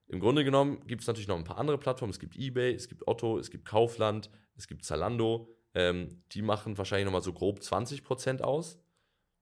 Im 0.08 0.20
Grunde 0.20 0.44
genommen 0.44 0.86
gibt 0.86 1.00
es 1.00 1.06
natürlich 1.06 1.28
noch 1.28 1.38
ein 1.38 1.44
paar 1.44 1.58
andere 1.58 1.78
Plattformen. 1.78 2.10
Es 2.10 2.18
gibt 2.18 2.36
eBay, 2.36 2.74
es 2.74 2.88
gibt 2.88 3.08
Otto, 3.08 3.38
es 3.38 3.50
gibt 3.50 3.64
Kaufland, 3.64 4.30
es 4.56 4.66
gibt 4.66 4.84
Zalando. 4.84 5.48
Ähm, 5.72 6.22
die 6.32 6.42
machen 6.42 6.76
wahrscheinlich 6.76 7.06
nochmal 7.06 7.22
so 7.22 7.32
grob 7.32 7.60
20% 7.60 8.42
aus. 8.42 8.83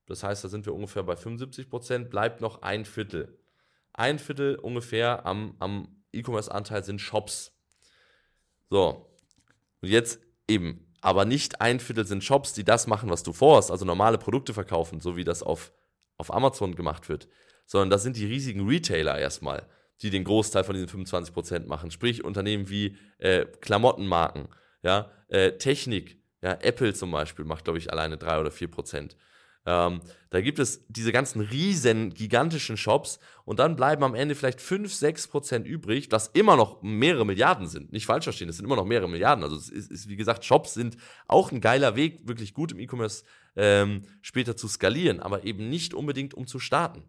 Das 0.06 0.22
heißt, 0.22 0.44
da 0.44 0.48
sind 0.48 0.66
wir 0.66 0.74
ungefähr 0.74 1.02
bei 1.02 1.16
75 1.16 1.68
Prozent, 1.68 2.10
bleibt 2.10 2.40
noch 2.40 2.62
ein 2.62 2.84
Viertel. 2.84 3.38
Ein 3.92 4.18
Viertel 4.18 4.56
ungefähr 4.56 5.26
am, 5.26 5.54
am 5.58 6.02
E-Commerce-Anteil 6.12 6.84
sind 6.84 7.00
Shops. 7.00 7.52
So, 8.70 9.06
und 9.80 9.88
jetzt 9.88 10.20
eben, 10.48 10.92
aber 11.00 11.24
nicht 11.24 11.60
ein 11.60 11.80
Viertel 11.80 12.06
sind 12.06 12.24
Shops, 12.24 12.52
die 12.52 12.64
das 12.64 12.86
machen, 12.86 13.10
was 13.10 13.22
du 13.22 13.32
vorhast, 13.32 13.70
also 13.70 13.84
normale 13.84 14.18
Produkte 14.18 14.54
verkaufen, 14.54 15.00
so 15.00 15.16
wie 15.16 15.24
das 15.24 15.42
auf, 15.42 15.72
auf 16.16 16.32
Amazon 16.32 16.74
gemacht 16.74 17.08
wird, 17.08 17.28
sondern 17.66 17.90
das 17.90 18.02
sind 18.02 18.16
die 18.16 18.26
riesigen 18.26 18.66
Retailer 18.66 19.18
erstmal, 19.18 19.66
die 20.00 20.10
den 20.10 20.24
Großteil 20.24 20.64
von 20.64 20.74
diesen 20.74 20.88
25 20.88 21.34
Prozent 21.34 21.68
machen. 21.68 21.90
Sprich, 21.90 22.24
Unternehmen 22.24 22.68
wie 22.70 22.96
äh, 23.18 23.44
Klamottenmarken, 23.60 24.48
ja, 24.82 25.10
äh, 25.28 25.52
Technik, 25.58 26.22
ja, 26.40 26.52
Apple 26.60 26.94
zum 26.94 27.10
Beispiel 27.10 27.44
macht, 27.44 27.64
glaube 27.64 27.78
ich, 27.78 27.92
alleine 27.92 28.16
3 28.16 28.40
oder 28.40 28.50
4 28.50 28.70
Prozent. 28.70 29.16
Ähm, 29.64 30.00
da 30.30 30.40
gibt 30.40 30.58
es 30.58 30.84
diese 30.88 31.12
ganzen 31.12 31.40
riesen, 31.40 32.12
gigantischen 32.14 32.76
Shops 32.76 33.20
und 33.44 33.60
dann 33.60 33.76
bleiben 33.76 34.02
am 34.02 34.14
Ende 34.14 34.34
vielleicht 34.34 34.60
5, 34.60 34.92
6 34.92 35.28
Prozent 35.28 35.66
übrig, 35.66 36.08
was 36.10 36.28
immer 36.28 36.56
noch 36.56 36.82
mehrere 36.82 37.24
Milliarden 37.24 37.68
sind. 37.68 37.92
Nicht 37.92 38.06
falsch 38.06 38.24
verstehen, 38.24 38.48
es 38.48 38.56
sind 38.56 38.64
immer 38.64 38.76
noch 38.76 38.84
mehrere 38.84 39.08
Milliarden. 39.08 39.44
Also 39.44 39.56
es 39.56 39.68
ist, 39.68 39.90
ist 39.90 40.08
wie 40.08 40.16
gesagt, 40.16 40.44
Shops 40.44 40.74
sind 40.74 40.96
auch 41.28 41.52
ein 41.52 41.60
geiler 41.60 41.94
Weg, 41.94 42.26
wirklich 42.26 42.54
gut 42.54 42.72
im 42.72 42.80
E-Commerce 42.80 43.24
ähm, 43.54 44.02
später 44.20 44.56
zu 44.56 44.66
skalieren, 44.66 45.20
aber 45.20 45.44
eben 45.44 45.68
nicht 45.68 45.94
unbedingt, 45.94 46.34
um 46.34 46.46
zu 46.46 46.58
starten. 46.58 47.04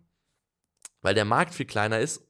Weil 1.01 1.15
der 1.15 1.25
Markt 1.25 1.55
viel 1.55 1.65
kleiner 1.65 1.99
ist 1.99 2.27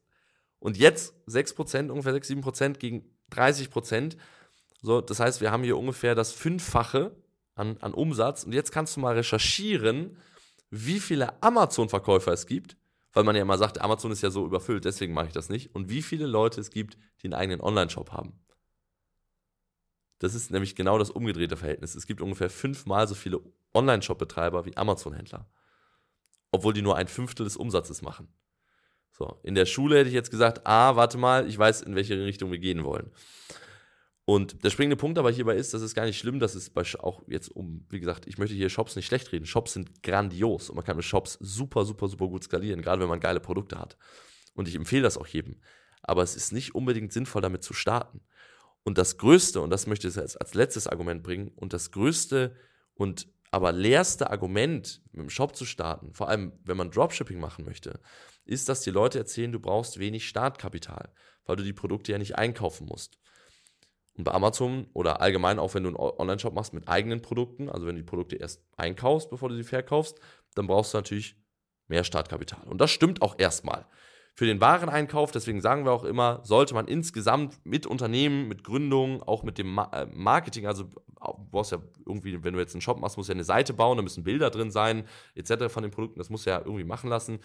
und 0.60 0.78
jetzt 0.78 1.16
6 1.26 1.54
Prozent, 1.54 1.92
ungefähr 1.92 2.14
6, 2.14 2.28
7 2.30 2.42
Prozent 2.42 2.80
gegen 2.80 3.04
30 3.32 3.70
Prozent. 3.70 4.16
So, 4.82 5.02
das 5.02 5.20
heißt, 5.20 5.42
wir 5.42 5.52
haben 5.52 5.64
hier 5.64 5.78
ungefähr 5.78 6.16
das 6.16 6.32
Fünffache 6.32 7.23
an, 7.56 7.78
an 7.80 7.94
Umsatz. 7.94 8.44
Und 8.44 8.54
jetzt 8.54 8.72
kannst 8.72 8.96
du 8.96 9.00
mal 9.00 9.16
recherchieren, 9.16 10.18
wie 10.70 11.00
viele 11.00 11.42
Amazon-Verkäufer 11.42 12.32
es 12.32 12.48
gibt, 12.48 12.78
weil 13.14 13.24
man 13.24 13.36
ja 13.36 13.42
immer 13.44 13.58
sagt, 13.58 13.80
Amazon 13.80 14.12
ist 14.12 14.24
ja 14.24 14.32
so 14.32 14.46
überfüllt, 14.46 14.86
deswegen 14.86 15.14
mache 15.14 15.28
ich 15.28 15.34
das 15.34 15.50
nicht. 15.50 15.76
Und 15.76 15.90
wie 15.90 16.02
viele 16.02 16.26
Leute 16.26 16.60
es 16.60 16.72
gibt, 16.72 16.98
die 17.22 17.28
einen 17.28 17.36
eigenen 17.36 17.62
Online-Shop 17.62 18.12
haben. 18.12 18.40
Das 20.20 20.36
ist 20.36 20.52
nämlich 20.52 20.76
genau 20.76 20.98
das 20.98 21.12
umgedrehte 21.12 21.58
Verhältnis. 21.58 21.96
Es 21.96 22.08
gibt 22.08 22.22
ungefähr 22.22 22.50
fünfmal 22.50 23.08
so 23.08 23.14
viele 23.14 23.42
Online-Shop-Betreiber 23.74 24.66
wie 24.66 24.78
Amazon-Händler. 24.78 25.48
Obwohl 26.52 26.74
die 26.74 26.82
nur 26.82 26.96
ein 26.96 27.08
Fünftel 27.08 27.44
des 27.44 27.58
Umsatzes 27.58 28.02
machen. 28.02 28.28
So, 29.12 29.40
in 29.44 29.54
der 29.54 29.66
Schule 29.66 30.00
hätte 30.00 30.10
ich 30.10 30.16
jetzt 30.16 30.32
gesagt, 30.32 30.66
ah, 30.66 30.96
warte 30.96 31.18
mal, 31.18 31.48
ich 31.48 31.58
weiß, 31.58 31.84
in 31.84 31.96
welche 31.96 32.24
Richtung 32.24 32.52
wir 32.52 32.58
gehen 32.58 32.84
wollen. 32.84 33.12
Und 34.26 34.64
der 34.64 34.70
springende 34.70 34.96
Punkt 34.96 35.18
aber 35.18 35.32
hierbei 35.32 35.56
ist, 35.56 35.74
dass 35.74 35.82
es 35.82 35.94
gar 35.94 36.06
nicht 36.06 36.18
schlimm, 36.18 36.40
dass 36.40 36.56
es 36.56 36.70
bei 36.70 36.84
auch 37.00 37.24
jetzt 37.28 37.50
um, 37.50 37.86
wie 37.90 38.00
gesagt, 38.00 38.26
ich 38.26 38.38
möchte 38.38 38.56
hier 38.56 38.70
Shops 38.70 38.96
nicht 38.96 39.06
schlecht 39.06 39.32
reden. 39.34 39.46
Shops 39.46 39.74
sind 39.74 40.02
grandios 40.02 40.70
und 40.70 40.76
man 40.78 40.86
kann 40.86 40.96
mit 40.96 41.06
Shops 41.06 41.38
super, 41.42 41.84
super, 41.84 42.08
super 42.08 42.28
gut 42.28 42.44
skalieren, 42.44 42.82
gerade 42.82 43.02
wenn 43.02 43.10
man 43.10 43.20
geile 43.20 43.42
Produkte 43.42 43.78
hat. 43.78 43.98
Und 44.54 44.70
ich 44.70 44.76
empfehle 44.76 45.04
das 45.04 45.18
auch 45.18 45.28
jedem. 45.28 45.60
Aber 46.02 46.24
es 46.24 46.36
ist 46.36 46.54
nicht 46.54 46.74
unbedingt 46.74 47.12
sinnvoll, 47.12 47.42
damit 47.42 47.64
zu 47.64 47.74
starten. 47.74 48.22
Und 48.84 48.98
das 48.98 49.18
Größte, 49.18 49.60
und 49.60 49.70
das 49.70 49.88
möchte 49.88 50.08
ich 50.08 50.16
jetzt 50.16 50.40
als 50.40 50.54
letztes 50.54 50.88
Argument 50.88 51.24
bringen, 51.24 51.50
und 51.56 51.74
das 51.74 51.92
größte 51.92 52.56
und 52.96 53.28
aber 53.52 53.72
leerste 53.72 54.32
Argument, 54.32 55.02
mit 55.12 55.22
dem 55.22 55.30
Shop 55.30 55.56
zu 55.56 55.66
starten, 55.66 56.14
vor 56.14 56.28
allem 56.28 56.54
wenn 56.64 56.76
man 56.76 56.92
Dropshipping 56.92 57.40
machen 57.40 57.66
möchte, 57.66 58.00
ist, 58.46 58.68
dass 58.68 58.82
die 58.82 58.90
Leute 58.90 59.20
erzählen, 59.20 59.52
du 59.52 59.60
brauchst 59.60 60.00
wenig 60.00 60.28
Startkapital, 60.28 61.14
weil 61.46 61.56
du 61.56 61.64
die 61.64 61.74
Produkte 61.74 62.12
ja 62.12 62.18
nicht 62.18 62.36
einkaufen 62.36 62.88
musst. 62.88 63.20
Und 64.16 64.26
bei 64.26 64.32
Amazon 64.32 64.88
oder 64.94 65.22
allgemein 65.22 65.60
auch 65.60 65.74
wenn 65.74 65.84
du 65.84 65.90
einen 65.90 65.98
Online-Shop 65.98 66.54
machst 66.54 66.74
mit 66.74 66.88
eigenen 66.88 67.22
Produkten, 67.22 67.70
also 67.70 67.88
wenn 67.88 67.96
du 67.96 68.02
die 68.02 68.08
Produkte 68.08 68.36
erst 68.36 68.64
einkaufst, 68.78 69.30
bevor 69.30 69.50
du 69.50 69.56
sie 69.56 69.64
verkaufst, 69.64 70.20
dann 70.56 70.68
brauchst 70.68 70.94
du 70.94 70.98
natürlich 70.98 71.36
mehr 71.88 72.04
Startkapital. 72.04 72.68
Und 72.68 72.80
das 72.80 72.92
stimmt 72.92 73.22
auch 73.22 73.36
erstmal. 73.40 73.88
Für 74.36 74.48
den 74.48 74.60
Wareneinkauf, 74.62 75.32
deswegen 75.32 75.62
sagen 75.62 75.86
wir 75.86 75.92
auch 75.92 76.04
immer, 76.04 76.42
sollte 76.44 76.74
man 76.74 76.88
insgesamt 76.88 77.64
mit 77.66 77.86
Unternehmen, 77.86 78.48
mit 78.48 78.64
Gründungen, 78.64 79.22
auch 79.22 79.44
mit 79.44 79.60
dem 79.60 79.78
äh, 79.78 80.08
Marketing, 80.08 80.66
also 80.66 80.86
du 80.86 81.48
brauchst 81.52 81.72
ja 81.72 81.78
irgendwie, 82.06 82.44
wenn 82.44 82.54
du 82.54 82.60
jetzt 82.60 82.74
einen 82.74 82.82
Shop 82.82 83.00
machst, 83.00 83.16
musst 83.18 83.30
du 83.30 83.34
ja 83.34 83.36
eine 83.36 83.44
Seite 83.44 83.74
bauen, 83.74 83.98
da 83.98 84.02
müssen 84.02 84.24
Bilder 84.24 84.50
drin 84.50 84.72
sein, 84.72 85.06
etc. 85.36 85.72
von 85.72 85.84
den 85.84 85.92
Produkten, 85.92 86.20
das 86.20 86.32
musst 86.32 86.48
du 86.48 86.50
ja 86.50 86.60
irgendwie 86.60 86.84
machen 86.84 87.12
lassen. 87.12 87.40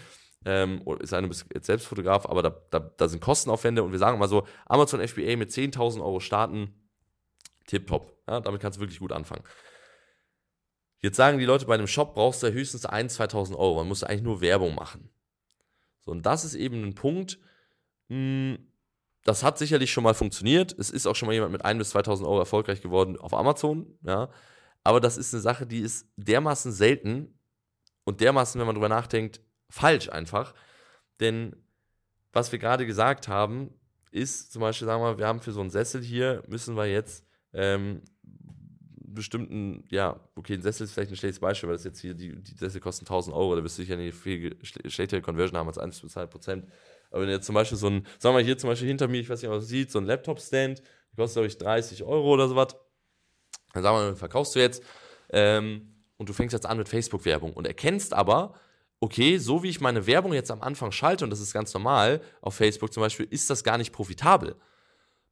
Ähm, 0.45 0.83
ist 1.01 1.13
eine 1.13 1.29
bist 1.29 1.47
jetzt 1.53 1.67
selbst 1.67 1.87
Fotograf, 1.87 2.27
aber 2.27 2.43
da, 2.43 2.51
da, 2.71 2.79
da 2.79 3.09
sind 3.09 3.21
Kostenaufwände 3.21 3.83
und 3.83 3.93
wir 3.93 3.99
sagen 3.99 4.19
mal 4.19 4.29
so, 4.29 4.47
Amazon 4.67 5.07
FBA 5.07 5.37
mit 5.37 5.51
10.000 5.51 6.01
Euro 6.01 6.21
starten, 6.21 6.89
tipptopp. 7.67 8.17
Ja, 8.29 8.41
damit 8.41 8.61
kannst 8.61 8.79
du 8.79 8.81
wirklich 8.81 9.01
gut 9.01 9.13
anfangen. 9.13 9.43
Jetzt 11.01 11.17
sagen 11.17 11.39
die 11.39 11.45
Leute, 11.45 11.67
bei 11.67 11.75
einem 11.75 11.87
Shop 11.87 12.15
brauchst 12.15 12.43
du 12.43 12.49
ja 12.49 12.53
höchstens 12.53 12.89
1.000, 12.89 13.31
2.000 13.31 13.57
Euro. 13.57 13.77
Man 13.77 13.89
muss 13.89 14.05
eigentlich 14.05 14.23
nur 14.23 14.41
Werbung 14.41 14.75
machen. 14.75 15.11
So, 16.01 16.11
und 16.13 16.25
das 16.27 16.45
ist 16.45 16.55
eben 16.55 16.83
ein 16.85 16.95
Punkt, 16.95 17.39
mh, 18.09 18.17
hm, 18.17 18.59
das 19.25 19.43
hat 19.43 19.59
sicherlich 19.59 19.93
schon 19.93 20.05
mal 20.05 20.15
funktioniert. 20.15 20.75
Es 20.79 20.91
ist 20.91 21.07
auch 21.07 21.15
schon 21.15 21.27
mal 21.27 21.35
jemand 21.35 21.53
mit 21.53 21.65
1.000 21.65 21.79
bis 21.79 21.95
2.000 21.95 22.23
Euro 22.23 22.39
erfolgreich 22.39 22.81
geworden 22.81 23.19
auf 23.19 23.35
Amazon. 23.35 23.99
Ja. 24.03 24.31
Aber 24.85 25.01
das 25.01 25.19
ist 25.19 25.35
eine 25.35 25.43
Sache, 25.43 25.67
die 25.67 25.81
ist 25.81 26.09
dermaßen 26.17 26.73
selten 26.73 27.39
und 28.05 28.23
dermaßen, 28.23 28.59
wenn 28.59 28.67
man 28.67 28.75
drüber 28.75 28.89
nachdenkt, 28.89 29.43
falsch 29.71 30.09
einfach. 30.09 30.55
Denn 31.21 31.57
was 32.33 32.53
wir 32.53 32.59
gerade 32.59 32.87
gesagt 32.87 33.29
haben, 33.29 33.75
ist 34.11 34.53
zum 34.53 34.61
Beispiel, 34.61 34.87
sagen 34.87 35.03
wir 35.03 35.13
mal, 35.13 35.19
wir 35.19 35.27
haben 35.27 35.41
für 35.41 35.53
so 35.53 35.61
einen 35.61 35.71
Sessel 35.71 36.03
hier, 36.03 36.43
müssen 36.49 36.77
wir 36.77 36.87
jetzt 36.87 37.25
ähm, 37.53 38.03
bestimmten, 39.19 39.85
ja, 39.91 40.21
okay, 40.35 40.55
ein 40.55 40.63
Sessel 40.63 40.85
ist 40.85 40.93
vielleicht 40.93 41.11
ein 41.11 41.17
schlechtes 41.17 41.41
Beispiel, 41.41 41.69
weil 41.69 41.77
das 41.77 41.85
jetzt 41.85 42.01
hier, 42.01 42.15
die, 42.15 42.41
die 42.41 42.55
Sessel 42.55 42.81
kosten 42.81 43.05
1000 43.05 43.35
Euro, 43.35 43.57
da 43.57 43.65
wirst 43.65 43.79
du 43.79 43.83
sicher 43.83 43.95
eine 43.95 44.13
viel 44.13 44.57
schlechtere 44.65 45.21
Conversion 45.21 45.59
haben 45.59 45.69
als 45.69 45.79
1 45.79 46.01
bis 46.01 46.13
2 46.13 46.27
Prozent. 46.27 46.67
Aber 47.11 47.23
wenn 47.23 47.31
jetzt 47.31 47.47
zum 47.47 47.55
Beispiel 47.55 47.79
so 47.79 47.89
ein, 47.89 48.07
sagen 48.19 48.37
wir 48.37 48.45
hier 48.45 48.59
zum 48.59 48.69
Beispiel 48.69 48.89
hinter 48.89 49.09
mir, 49.09 49.21
ich 49.21 49.29
weiß 49.29 49.43
nicht, 49.43 49.51
was 49.51 49.63
man 49.63 49.67
sieht, 49.67 49.91
so 49.91 49.99
ein 49.99 50.05
Laptop-Stand, 50.05 50.83
kostet, 51.17 51.35
glaube 51.35 51.47
ich, 51.49 51.59
30 51.59 52.05
Euro 52.05 52.33
oder 52.33 52.49
sowas. 52.49 52.77
Dann 53.75 53.83
sagen 53.83 53.99
wir, 53.99 54.17
verkaufst 54.17 54.55
du 54.55 54.61
jetzt 54.61 54.83
ähm, 55.31 55.95
und 56.17 56.29
du 56.29 56.33
fängst 56.33 56.53
jetzt 56.53 56.67
an 56.67 56.79
mit 56.79 56.89
Facebook-Werbung 56.89 57.53
und 57.53 57.67
erkennst 57.67 58.15
aber, 58.15 58.55
okay, 59.01 59.39
so 59.39 59.63
wie 59.63 59.69
ich 59.69 59.81
meine 59.81 60.07
Werbung 60.07 60.33
jetzt 60.33 60.51
am 60.51 60.63
Anfang 60.63 60.93
schalte, 60.93 61.25
und 61.25 61.31
das 61.31 61.41
ist 61.41 61.53
ganz 61.53 61.73
normal 61.73 62.21
auf 62.41 62.55
Facebook 62.55 62.93
zum 62.93 63.03
Beispiel, 63.03 63.27
ist 63.31 63.51
das 63.51 63.65
gar 63.65 63.79
nicht 63.79 63.93
profitabel. 63.93 64.57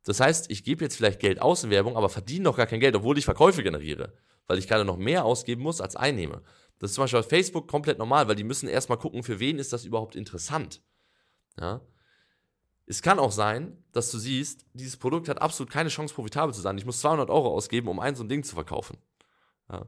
Das 0.05 0.21
heißt, 0.21 0.51
ich 0.51 0.63
gebe 0.63 0.85
jetzt 0.85 0.97
vielleicht 0.97 1.19
Geld 1.19 1.43
aus 1.43 1.65
in 1.65 1.71
Werbung, 1.71 1.97
aber 1.97 2.09
verdiene 2.09 2.45
noch 2.45 2.57
gar 2.57 2.67
kein 2.67 2.79
Geld, 2.79 2.95
obwohl 2.95 3.19
ich 3.19 3.25
Verkäufe 3.25 3.63
generiere, 3.65 4.13
weil 4.47 4.59
ich 4.59 4.69
gerade 4.69 4.85
noch 4.85 4.97
mehr 4.97 5.25
ausgeben 5.25 5.63
muss, 5.63 5.81
als 5.81 5.97
einnehme. 5.97 6.43
Das 6.79 6.91
ist 6.91 6.95
zum 6.95 7.05
Beispiel 7.05 7.21
auf 7.21 7.29
Facebook 7.29 7.67
komplett 7.67 7.99
normal, 7.99 8.29
weil 8.29 8.37
die 8.37 8.45
müssen 8.45 8.69
erstmal 8.69 8.99
gucken, 8.99 9.25
für 9.25 9.41
wen 9.41 9.59
ist 9.59 9.73
das 9.73 9.85
überhaupt 9.85 10.15
interessant. 10.15 10.81
Ja? 11.59 11.81
Es 12.87 13.03
kann 13.03 13.19
auch 13.19 13.33
sein, 13.33 13.83
dass 13.93 14.13
du 14.13 14.19
siehst, 14.19 14.65
dieses 14.75 14.97
Produkt 14.97 15.29
hat 15.29 15.43
absolut 15.43 15.73
keine 15.73 15.89
Chance, 15.89 16.15
profitabel 16.15 16.55
zu 16.55 16.61
sein. 16.61 16.79
Ich 16.79 16.87
muss 16.87 17.01
200 17.01 17.29
Euro 17.29 17.49
ausgeben, 17.53 17.89
um 17.89 17.99
ein 17.99 18.15
so 18.15 18.23
ein 18.23 18.29
Ding 18.29 18.45
zu 18.45 18.55
verkaufen. 18.55 18.99
Ja? 19.69 19.87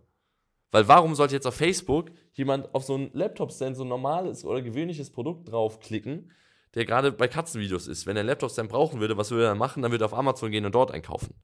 Weil 0.70 0.86
warum 0.86 1.14
sollte 1.14 1.34
jetzt 1.34 1.46
auf 1.46 1.54
Facebook 1.54 2.10
jemand 2.32 2.74
auf 2.74 2.84
so 2.84 2.96
ein 2.96 3.10
Laptop-Stand 3.12 3.76
so 3.76 3.84
ein 3.84 3.88
normales 3.88 4.44
oder 4.44 4.60
gewöhnliches 4.60 5.10
Produkt 5.10 5.50
draufklicken, 5.50 6.30
der 6.74 6.84
gerade 6.84 7.12
bei 7.12 7.28
Katzenvideos 7.28 7.86
ist? 7.86 8.06
Wenn 8.06 8.16
er 8.16 8.20
einen 8.20 8.28
Laptop-Stand 8.28 8.68
brauchen 8.68 9.00
würde, 9.00 9.16
was 9.16 9.30
würde 9.30 9.44
er 9.44 9.50
dann 9.50 9.58
machen? 9.58 9.82
Dann 9.82 9.92
würde 9.92 10.04
er 10.04 10.06
auf 10.06 10.14
Amazon 10.14 10.50
gehen 10.50 10.66
und 10.66 10.74
dort 10.74 10.90
einkaufen. 10.90 11.34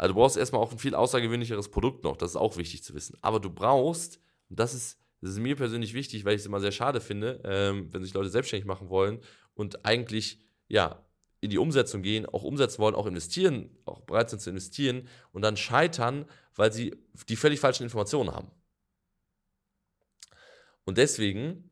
Also 0.00 0.14
du 0.14 0.20
brauchst 0.20 0.38
erstmal 0.38 0.62
auch 0.62 0.72
ein 0.72 0.78
viel 0.78 0.94
außergewöhnlicheres 0.94 1.70
Produkt 1.70 2.04
noch, 2.04 2.16
das 2.16 2.30
ist 2.30 2.36
auch 2.36 2.56
wichtig 2.56 2.82
zu 2.82 2.94
wissen. 2.94 3.18
Aber 3.20 3.38
du 3.38 3.50
brauchst, 3.50 4.18
und 4.48 4.58
das 4.58 4.72
ist, 4.72 4.98
das 5.20 5.32
ist 5.32 5.38
mir 5.38 5.56
persönlich 5.56 5.92
wichtig, 5.92 6.24
weil 6.24 6.34
ich 6.34 6.40
es 6.40 6.46
immer 6.46 6.60
sehr 6.60 6.72
schade 6.72 7.02
finde, 7.02 7.42
ähm, 7.44 7.92
wenn 7.92 8.02
sich 8.02 8.14
Leute 8.14 8.30
selbstständig 8.30 8.66
machen 8.66 8.88
wollen 8.88 9.20
und 9.52 9.84
eigentlich, 9.84 10.40
ja, 10.68 11.04
in 11.40 11.50
die 11.50 11.58
Umsetzung 11.58 12.02
gehen, 12.02 12.26
auch 12.26 12.42
umsetzen 12.42 12.78
wollen, 12.78 12.94
auch 12.94 13.06
investieren, 13.06 13.70
auch 13.86 14.00
bereit 14.00 14.30
sind 14.30 14.40
zu 14.40 14.50
investieren 14.50 15.08
und 15.32 15.42
dann 15.42 15.56
scheitern, 15.56 16.26
weil 16.54 16.72
sie 16.72 16.94
die 17.28 17.36
völlig 17.36 17.60
falschen 17.60 17.84
Informationen 17.84 18.30
haben. 18.32 18.50
Und 20.84 20.98
deswegen, 20.98 21.70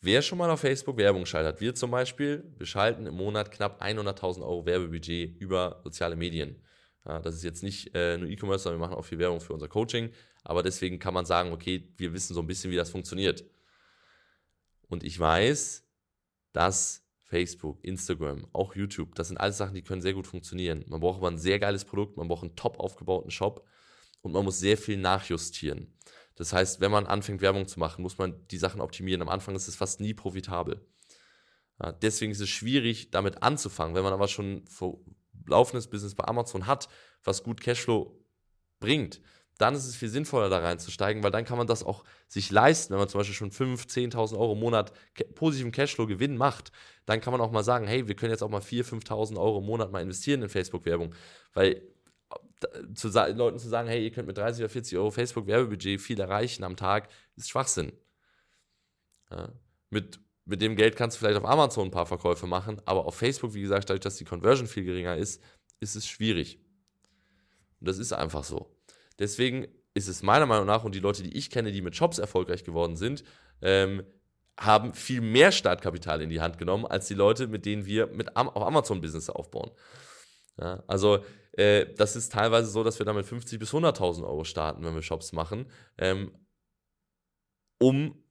wer 0.00 0.20
schon 0.20 0.38
mal 0.38 0.50
auf 0.50 0.60
Facebook 0.60 0.96
Werbung 0.96 1.24
schaltet, 1.24 1.60
wir 1.60 1.74
zum 1.74 1.90
Beispiel, 1.90 2.52
wir 2.58 2.66
schalten 2.66 3.06
im 3.06 3.14
Monat 3.14 3.50
knapp 3.50 3.82
100.000 3.82 4.42
Euro 4.42 4.66
Werbebudget 4.66 5.40
über 5.40 5.80
soziale 5.84 6.16
Medien. 6.16 6.62
Ja, 7.06 7.18
das 7.20 7.34
ist 7.34 7.44
jetzt 7.44 7.62
nicht 7.62 7.94
äh, 7.94 8.18
nur 8.18 8.28
E-Commerce, 8.28 8.64
sondern 8.64 8.80
wir 8.80 8.86
machen 8.86 8.98
auch 8.98 9.04
viel 9.04 9.18
Werbung 9.18 9.40
für 9.40 9.54
unser 9.54 9.68
Coaching. 9.68 10.10
Aber 10.44 10.62
deswegen 10.62 10.98
kann 10.98 11.14
man 11.14 11.24
sagen, 11.24 11.52
okay, 11.52 11.92
wir 11.96 12.12
wissen 12.12 12.34
so 12.34 12.40
ein 12.40 12.46
bisschen, 12.46 12.70
wie 12.70 12.76
das 12.76 12.90
funktioniert. 12.90 13.44
Und 14.88 15.02
ich 15.02 15.18
weiß, 15.18 15.86
dass 16.52 17.06
Facebook, 17.30 17.78
Instagram, 17.84 18.46
auch 18.52 18.74
YouTube, 18.74 19.14
das 19.14 19.28
sind 19.28 19.38
alles 19.38 19.56
Sachen, 19.56 19.74
die 19.74 19.82
können 19.82 20.02
sehr 20.02 20.14
gut 20.14 20.26
funktionieren. 20.26 20.84
Man 20.88 20.98
braucht 20.98 21.18
aber 21.18 21.30
ein 21.30 21.38
sehr 21.38 21.60
geiles 21.60 21.84
Produkt, 21.84 22.16
man 22.16 22.26
braucht 22.26 22.42
einen 22.42 22.56
top 22.56 22.80
aufgebauten 22.80 23.30
Shop 23.30 23.64
und 24.20 24.32
man 24.32 24.44
muss 24.44 24.58
sehr 24.58 24.76
viel 24.76 24.96
nachjustieren. 24.96 25.94
Das 26.34 26.52
heißt, 26.52 26.80
wenn 26.80 26.90
man 26.90 27.06
anfängt, 27.06 27.40
Werbung 27.40 27.68
zu 27.68 27.78
machen, 27.78 28.02
muss 28.02 28.18
man 28.18 28.46
die 28.48 28.58
Sachen 28.58 28.80
optimieren. 28.80 29.22
Am 29.22 29.28
Anfang 29.28 29.54
ist 29.54 29.68
es 29.68 29.76
fast 29.76 30.00
nie 30.00 30.12
profitabel. 30.12 30.84
Deswegen 32.02 32.32
ist 32.32 32.40
es 32.40 32.48
schwierig, 32.48 33.10
damit 33.10 33.42
anzufangen. 33.42 33.94
Wenn 33.94 34.02
man 34.02 34.12
aber 34.12 34.26
schon 34.26 34.64
laufendes 35.46 35.88
Business 35.88 36.14
bei 36.14 36.24
Amazon 36.24 36.66
hat, 36.66 36.88
was 37.22 37.44
gut 37.44 37.60
Cashflow 37.60 38.18
bringt, 38.80 39.20
dann 39.60 39.74
ist 39.74 39.86
es 39.86 39.94
viel 39.94 40.08
sinnvoller, 40.08 40.48
da 40.48 40.58
reinzusteigen, 40.58 41.22
weil 41.22 41.30
dann 41.30 41.44
kann 41.44 41.58
man 41.58 41.66
das 41.66 41.84
auch 41.84 42.04
sich 42.28 42.50
leisten, 42.50 42.92
wenn 42.92 42.98
man 42.98 43.08
zum 43.08 43.20
Beispiel 43.20 43.34
schon 43.34 43.50
5.000, 43.50 44.12
10.000 44.14 44.38
Euro 44.38 44.54
im 44.54 44.60
Monat 44.60 44.92
positiven 45.34 45.70
Cashflow-Gewinn 45.70 46.36
macht, 46.36 46.72
dann 47.04 47.20
kann 47.20 47.32
man 47.32 47.40
auch 47.40 47.50
mal 47.50 47.62
sagen, 47.62 47.86
hey, 47.86 48.08
wir 48.08 48.16
können 48.16 48.30
jetzt 48.30 48.42
auch 48.42 48.48
mal 48.48 48.62
4.000, 48.62 49.04
5.000 49.04 49.38
Euro 49.38 49.58
im 49.58 49.66
Monat 49.66 49.92
mal 49.92 50.00
investieren 50.00 50.42
in 50.42 50.48
Facebook-Werbung, 50.48 51.14
weil 51.52 51.82
zu 52.94 53.08
Leuten 53.08 53.58
zu 53.58 53.68
sagen, 53.68 53.88
hey, 53.88 54.02
ihr 54.04 54.12
könnt 54.12 54.26
mit 54.26 54.38
30 54.38 54.62
oder 54.62 54.70
40 54.70 54.98
Euro 54.98 55.10
Facebook-Werbebudget 55.10 56.00
viel 56.00 56.20
erreichen 56.20 56.64
am 56.64 56.76
Tag, 56.76 57.08
ist 57.36 57.50
Schwachsinn. 57.50 57.92
Ja. 59.30 59.52
Mit, 59.90 60.20
mit 60.44 60.62
dem 60.62 60.76
Geld 60.76 60.96
kannst 60.96 61.16
du 61.16 61.20
vielleicht 61.20 61.38
auf 61.38 61.48
Amazon 61.48 61.88
ein 61.88 61.90
paar 61.90 62.06
Verkäufe 62.06 62.46
machen, 62.46 62.80
aber 62.86 63.04
auf 63.06 63.14
Facebook, 63.14 63.54
wie 63.54 63.62
gesagt, 63.62 63.90
dadurch, 63.90 64.00
dass 64.00 64.16
die 64.16 64.24
Conversion 64.24 64.66
viel 64.66 64.84
geringer 64.84 65.16
ist, 65.16 65.42
ist 65.80 65.96
es 65.96 66.06
schwierig. 66.06 66.60
Und 67.80 67.88
das 67.88 67.98
ist 67.98 68.12
einfach 68.12 68.44
so. 68.44 68.74
Deswegen 69.20 69.68
ist 69.94 70.08
es 70.08 70.22
meiner 70.22 70.46
Meinung 70.46 70.66
nach, 70.66 70.82
und 70.82 70.94
die 70.94 71.00
Leute, 71.00 71.22
die 71.22 71.36
ich 71.36 71.50
kenne, 71.50 71.70
die 71.70 71.82
mit 71.82 71.94
Shops 71.94 72.18
erfolgreich 72.18 72.64
geworden 72.64 72.96
sind, 72.96 73.22
ähm, 73.62 74.02
haben 74.58 74.94
viel 74.94 75.20
mehr 75.20 75.52
Startkapital 75.52 76.20
in 76.20 76.30
die 76.30 76.40
Hand 76.40 76.58
genommen, 76.58 76.86
als 76.86 77.06
die 77.06 77.14
Leute, 77.14 77.46
mit 77.46 77.64
denen 77.64 77.86
wir 77.86 78.08
mit 78.08 78.36
Am 78.36 78.48
auf 78.48 78.62
Amazon 78.62 79.00
Business 79.00 79.30
aufbauen. 79.30 79.70
Ja, 80.58 80.82
also 80.86 81.24
äh, 81.52 81.86
das 81.96 82.16
ist 82.16 82.32
teilweise 82.32 82.70
so, 82.70 82.84
dass 82.84 82.98
wir 82.98 83.06
damit 83.06 83.26
50.000 83.26 83.58
bis 83.58 83.72
100.000 83.72 84.24
Euro 84.24 84.44
starten, 84.44 84.84
wenn 84.84 84.94
wir 84.94 85.02
Shops 85.02 85.32
machen, 85.32 85.66
ähm, 85.98 86.32
um 87.78 88.22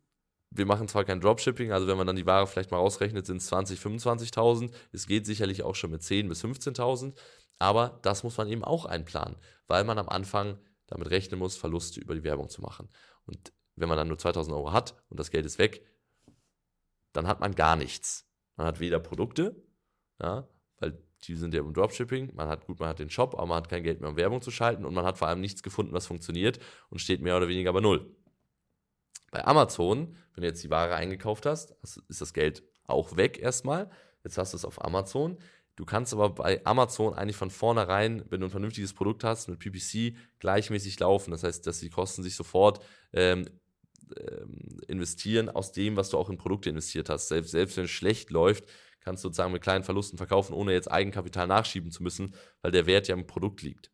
wir 0.52 0.66
machen 0.66 0.88
zwar 0.88 1.06
kein 1.06 1.22
Dropshipping, 1.22 1.72
also 1.72 1.88
wenn 1.88 1.98
man 1.98 2.08
dann 2.08 2.16
die 2.16 2.26
Ware 2.26 2.48
vielleicht 2.48 2.72
mal 2.72 2.78
rausrechnet, 2.78 3.26
sind 3.26 3.38
es 3.38 3.52
20.000, 3.52 4.00
25.000. 4.02 4.72
Es 4.92 5.06
geht 5.06 5.28
sicherlich 5.28 5.62
auch 5.62 5.76
schon 5.76 5.92
mit 5.92 6.02
10.000 6.02 6.28
bis 6.28 6.44
15.000, 6.44 7.14
aber 7.60 8.00
das 8.02 8.24
muss 8.24 8.38
man 8.38 8.48
eben 8.48 8.64
auch 8.64 8.86
einplanen, 8.86 9.36
weil 9.68 9.84
man 9.84 10.00
am 10.00 10.10
Anfang 10.10 10.58
damit 10.90 11.10
rechnen 11.10 11.40
muss, 11.40 11.58
Verluste 11.58 12.00
über 12.00 12.16
die 12.16 12.24
Werbung 12.24 12.50
zu 12.50 12.62
machen. 12.62 12.90
Und 13.26 13.54
wenn 13.76 13.90
man 13.90 13.98
dann 13.98 14.08
nur 14.08 14.18
2000 14.18 14.56
Euro 14.56 14.72
hat 14.74 14.96
und 15.10 15.20
das 15.20 15.32
Geld 15.32 15.46
ist 15.46 15.60
weg, 15.60 15.86
dann 17.14 17.28
hat 17.28 17.40
man 17.40 17.56
gar 17.56 17.76
nichts. 17.76 18.28
Man 18.56 18.68
hat 18.68 18.80
weder 18.80 19.00
Produkte, 19.00 19.64
ja, 20.22 20.48
weil 20.80 21.02
die 21.24 21.36
sind 21.36 21.54
ja 21.54 21.62
im 21.62 21.74
Dropshipping, 21.74 22.34
man 22.36 22.48
hat 22.48 22.66
gut, 22.66 22.80
man 22.80 22.90
hat 22.90 23.00
den 23.00 23.10
Shop, 23.10 23.34
aber 23.36 23.46
man 23.46 23.58
hat 23.58 23.70
kein 23.70 23.84
Geld 23.84 24.02
mehr, 24.02 24.10
um 24.10 24.18
Werbung 24.18 24.42
zu 24.42 24.52
schalten 24.52 24.86
und 24.86 24.94
man 24.94 25.06
hat 25.06 25.18
vor 25.18 25.28
allem 25.28 25.42
nichts 25.42 25.64
gefunden, 25.64 25.94
was 25.94 26.08
funktioniert 26.08 26.60
und 26.90 27.00
steht 27.00 27.22
mehr 27.22 27.38
oder 27.38 27.48
weniger 27.48 27.74
bei 27.74 27.82
Null. 27.82 28.16
Bei 29.32 29.46
Amazon, 29.46 30.16
wenn 30.34 30.42
du 30.42 30.48
jetzt 30.48 30.64
die 30.64 30.70
Ware 30.70 30.96
eingekauft 30.96 31.46
hast, 31.46 31.72
ist 31.82 32.22
das 32.22 32.34
Geld 32.34 32.64
auch 32.84 33.16
weg 33.16 33.40
erstmal. 33.40 33.90
Jetzt 34.24 34.38
hast 34.38 34.54
du 34.54 34.58
es 34.58 34.66
auf 34.66 34.84
Amazon. 34.84 35.38
Du 35.80 35.86
kannst 35.86 36.12
aber 36.12 36.32
bei 36.32 36.60
Amazon 36.66 37.14
eigentlich 37.14 37.38
von 37.38 37.50
vornherein, 37.50 38.26
wenn 38.30 38.42
du 38.42 38.48
ein 38.48 38.52
vernünftiges 38.52 38.94
Produkt 38.94 39.24
hast, 39.24 39.48
mit 39.48 39.60
PPC 39.60 40.14
gleichmäßig 40.40 41.00
laufen. 41.00 41.32
Das 41.32 41.44
heißt, 41.44 41.66
dass 41.66 41.80
die 41.80 41.90
Kosten 41.90 42.22
sich 42.22 42.36
sofort 42.36 42.84
ähm, 43.14 43.46
ähm, 44.20 44.82
investieren 44.90 45.48
aus 45.48 45.72
dem, 45.72 45.96
was 45.96 46.10
du 46.10 46.18
auch 46.18 46.30
in 46.30 46.38
Produkte 46.38 46.70
investiert 46.70 47.10
hast. 47.10 47.30
Selbst, 47.30 47.52
selbst 47.52 47.78
wenn 47.78 47.86
es 47.86 47.92
schlecht 47.92 48.30
läuft, 48.30 48.66
kannst 49.00 49.24
du 49.24 49.30
sozusagen 49.30 49.54
mit 49.54 49.62
kleinen 49.62 49.86
Verlusten 49.86 50.18
verkaufen, 50.18 50.52
ohne 50.52 50.74
jetzt 50.74 50.92
Eigenkapital 50.92 51.48
nachschieben 51.48 51.92
zu 51.92 52.04
müssen, 52.04 52.36
weil 52.62 52.74
der 52.74 52.86
Wert 52.86 53.08
ja 53.08 53.16
im 53.16 53.26
Produkt 53.26 53.62
liegt. 53.62 53.90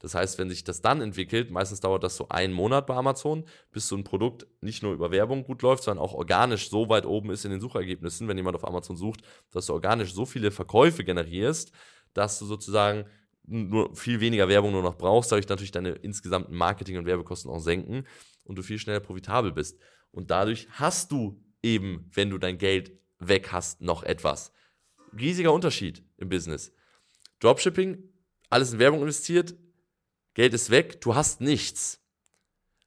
Das 0.00 0.14
heißt, 0.14 0.38
wenn 0.38 0.48
sich 0.48 0.62
das 0.62 0.80
dann 0.80 1.00
entwickelt, 1.00 1.50
meistens 1.50 1.80
dauert 1.80 2.04
das 2.04 2.16
so 2.16 2.28
einen 2.28 2.52
Monat 2.52 2.86
bei 2.86 2.94
Amazon, 2.94 3.44
bis 3.72 3.88
so 3.88 3.96
ein 3.96 4.04
Produkt 4.04 4.46
nicht 4.60 4.82
nur 4.82 4.92
über 4.92 5.10
Werbung 5.10 5.44
gut 5.44 5.62
läuft, 5.62 5.82
sondern 5.82 6.04
auch 6.04 6.14
organisch 6.14 6.70
so 6.70 6.88
weit 6.88 7.04
oben 7.04 7.30
ist 7.30 7.44
in 7.44 7.50
den 7.50 7.60
Suchergebnissen, 7.60 8.28
wenn 8.28 8.36
jemand 8.36 8.56
auf 8.56 8.66
Amazon 8.66 8.96
sucht, 8.96 9.22
dass 9.50 9.66
du 9.66 9.72
organisch 9.72 10.12
so 10.14 10.24
viele 10.24 10.50
Verkäufe 10.50 11.02
generierst, 11.02 11.72
dass 12.14 12.38
du 12.38 12.46
sozusagen 12.46 13.06
nur 13.42 13.94
viel 13.96 14.20
weniger 14.20 14.48
Werbung 14.48 14.72
nur 14.72 14.82
noch 14.82 14.96
brauchst, 14.96 15.32
dadurch 15.32 15.48
natürlich 15.48 15.70
deine 15.70 15.90
insgesamten 15.90 16.54
Marketing- 16.54 16.98
und 16.98 17.06
Werbekosten 17.06 17.50
auch 17.50 17.60
senken 17.60 18.04
und 18.44 18.56
du 18.56 18.62
viel 18.62 18.78
schneller 18.78 19.00
profitabel 19.00 19.52
bist. 19.52 19.78
Und 20.10 20.30
dadurch 20.30 20.68
hast 20.72 21.10
du 21.12 21.42
eben, 21.62 22.10
wenn 22.12 22.30
du 22.30 22.38
dein 22.38 22.58
Geld 22.58 22.92
weg 23.18 23.50
hast, 23.52 23.80
noch 23.80 24.02
etwas. 24.02 24.52
Riesiger 25.18 25.52
Unterschied 25.52 26.04
im 26.18 26.28
Business. 26.28 26.72
Dropshipping, 27.40 28.02
alles 28.50 28.72
in 28.72 28.78
Werbung 28.78 29.00
investiert, 29.00 29.54
Geld 30.38 30.54
ist 30.54 30.70
weg, 30.70 31.00
du 31.00 31.16
hast 31.16 31.40
nichts. 31.40 32.00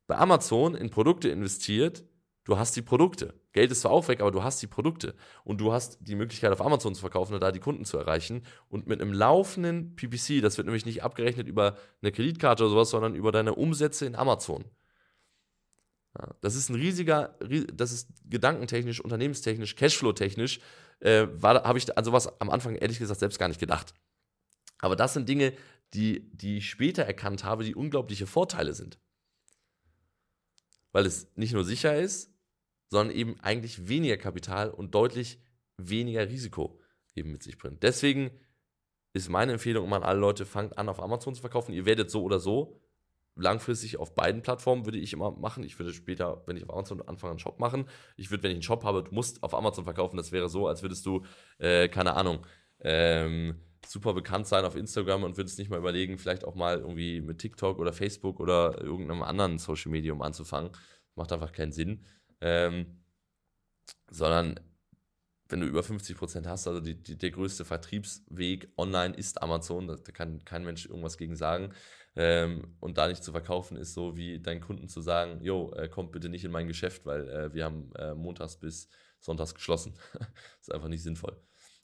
Bei 0.07 0.17
Amazon 0.17 0.73
in 0.73 0.89
Produkte 0.89 1.27
investiert, 1.27 2.05
du 2.45 2.57
hast 2.57 2.77
die 2.77 2.81
Produkte. 2.81 3.33
Geld 3.51 3.73
ist 3.73 3.81
zwar 3.81 3.91
auch 3.91 4.07
weg, 4.07 4.21
aber 4.21 4.31
du 4.31 4.41
hast 4.41 4.61
die 4.61 4.67
Produkte. 4.67 5.15
Und 5.43 5.59
du 5.59 5.73
hast 5.73 5.97
die 5.99 6.15
Möglichkeit, 6.15 6.53
auf 6.53 6.61
Amazon 6.61 6.95
zu 6.95 7.01
verkaufen 7.01 7.33
und 7.33 7.41
da 7.41 7.51
die 7.51 7.59
Kunden 7.59 7.83
zu 7.83 7.97
erreichen. 7.97 8.45
Und 8.69 8.87
mit 8.87 9.01
einem 9.01 9.11
laufenden 9.11 9.97
PPC, 9.97 10.41
das 10.41 10.55
wird 10.55 10.67
nämlich 10.67 10.85
nicht 10.85 11.03
abgerechnet 11.03 11.49
über 11.49 11.75
eine 12.01 12.13
Kreditkarte 12.13 12.63
oder 12.63 12.71
sowas, 12.71 12.89
sondern 12.89 13.15
über 13.15 13.33
deine 13.33 13.53
Umsätze 13.53 14.05
in 14.05 14.15
Amazon. 14.15 14.63
Ja, 16.17 16.33
das 16.39 16.55
ist 16.55 16.69
ein 16.69 16.75
riesiger, 16.75 17.37
das 17.73 17.91
ist 17.91 18.07
gedankentechnisch, 18.29 19.01
unternehmenstechnisch, 19.01 19.75
Cashflow-technisch, 19.75 20.61
äh, 21.01 21.27
habe 21.43 21.77
ich 21.77 21.97
an 21.97 22.05
sowas 22.05 22.31
am 22.39 22.49
Anfang 22.49 22.75
ehrlich 22.75 22.99
gesagt 22.99 23.19
selbst 23.19 23.39
gar 23.39 23.49
nicht 23.49 23.59
gedacht. 23.59 23.93
Aber 24.79 24.95
das 24.95 25.13
sind 25.13 25.27
Dinge, 25.29 25.53
die, 25.93 26.29
die 26.31 26.57
ich 26.57 26.69
später 26.69 27.03
erkannt 27.03 27.43
habe, 27.43 27.63
die 27.63 27.75
unglaubliche 27.75 28.27
Vorteile 28.27 28.73
sind. 28.73 28.99
Weil 30.91 31.05
es 31.05 31.27
nicht 31.35 31.53
nur 31.53 31.63
sicher 31.63 31.97
ist, 31.97 32.33
sondern 32.89 33.15
eben 33.15 33.39
eigentlich 33.39 33.87
weniger 33.87 34.17
Kapital 34.17 34.69
und 34.69 34.93
deutlich 34.93 35.39
weniger 35.77 36.27
Risiko 36.27 36.79
eben 37.15 37.31
mit 37.31 37.43
sich 37.43 37.57
bringt. 37.57 37.83
Deswegen 37.83 38.31
ist 39.13 39.29
meine 39.29 39.53
Empfehlung 39.53 39.85
immer 39.85 39.97
an 39.97 40.03
alle 40.03 40.19
Leute, 40.19 40.45
fangt 40.45 40.77
an 40.77 40.89
auf 40.89 41.01
Amazon 41.01 41.35
zu 41.35 41.41
verkaufen. 41.41 41.73
Ihr 41.73 41.85
werdet 41.85 42.11
so 42.11 42.23
oder 42.23 42.39
so 42.39 42.81
langfristig 43.35 43.97
auf 43.97 44.15
beiden 44.15 44.41
Plattformen 44.41 44.85
würde 44.85 44.97
ich 44.97 45.13
immer 45.13 45.31
machen. 45.31 45.63
Ich 45.63 45.77
würde 45.79 45.93
später, 45.93 46.43
wenn 46.45 46.57
ich 46.57 46.63
auf 46.63 46.71
Amazon 46.71 47.01
anfange, 47.01 47.31
einen 47.31 47.39
Shop 47.39 47.59
machen. 47.59 47.85
Ich 48.17 48.29
würde, 48.31 48.43
wenn 48.43 48.51
ich 48.51 48.55
einen 48.55 48.63
Shop 48.63 48.83
habe, 48.83 49.03
du 49.03 49.13
musst 49.13 49.43
auf 49.43 49.53
Amazon 49.53 49.83
verkaufen. 49.83 50.17
Das 50.17 50.31
wäre 50.31 50.49
so, 50.49 50.67
als 50.67 50.81
würdest 50.81 51.05
du, 51.05 51.23
äh, 51.57 51.87
keine 51.87 52.15
Ahnung, 52.15 52.45
ähm, 52.79 53.59
super 53.85 54.13
bekannt 54.13 54.47
sein 54.47 54.65
auf 54.65 54.75
Instagram 54.75 55.23
und 55.23 55.37
würdest 55.37 55.57
nicht 55.59 55.69
mal 55.69 55.79
überlegen, 55.79 56.17
vielleicht 56.17 56.45
auch 56.45 56.55
mal 56.55 56.79
irgendwie 56.79 57.21
mit 57.21 57.39
TikTok 57.39 57.79
oder 57.79 57.93
Facebook 57.93 58.39
oder 58.39 58.79
irgendeinem 58.81 59.23
anderen 59.23 59.57
Social 59.57 59.91
Medium 59.91 60.21
anzufangen. 60.21 60.71
Macht 61.15 61.33
einfach 61.33 61.51
keinen 61.51 61.71
Sinn. 61.71 62.05
Ähm, 62.41 63.01
sondern 64.09 64.59
wenn 65.49 65.59
du 65.59 65.67
über 65.67 65.83
50 65.83 66.17
Prozent 66.17 66.47
hast, 66.47 66.67
also 66.67 66.79
die, 66.79 66.95
die, 66.95 67.17
der 67.17 67.31
größte 67.31 67.65
Vertriebsweg 67.65 68.71
online 68.77 69.15
ist 69.15 69.41
Amazon, 69.41 69.87
da, 69.87 69.95
kann 70.13 70.43
kein 70.45 70.63
Mensch 70.63 70.85
irgendwas 70.85 71.17
gegen 71.17 71.35
sagen. 71.35 71.73
Ähm, 72.15 72.75
und 72.79 72.97
da 72.97 73.07
nicht 73.07 73.23
zu 73.23 73.31
verkaufen 73.31 73.77
ist 73.77 73.93
so 73.93 74.17
wie 74.17 74.39
deinen 74.39 74.61
Kunden 74.61 74.87
zu 74.89 75.01
sagen, 75.01 75.41
jo, 75.41 75.71
äh, 75.73 75.87
kommt 75.87 76.11
bitte 76.11 76.29
nicht 76.29 76.43
in 76.43 76.51
mein 76.51 76.67
Geschäft, 76.67 77.05
weil 77.05 77.29
äh, 77.29 77.53
wir 77.53 77.65
haben 77.65 77.91
äh, 77.95 78.13
montags 78.13 78.57
bis 78.57 78.89
sonntags 79.19 79.53
geschlossen. 79.53 79.93
das 80.13 80.27
ist 80.61 80.73
einfach 80.73 80.89
nicht 80.89 81.03
sinnvoll. 81.03 81.37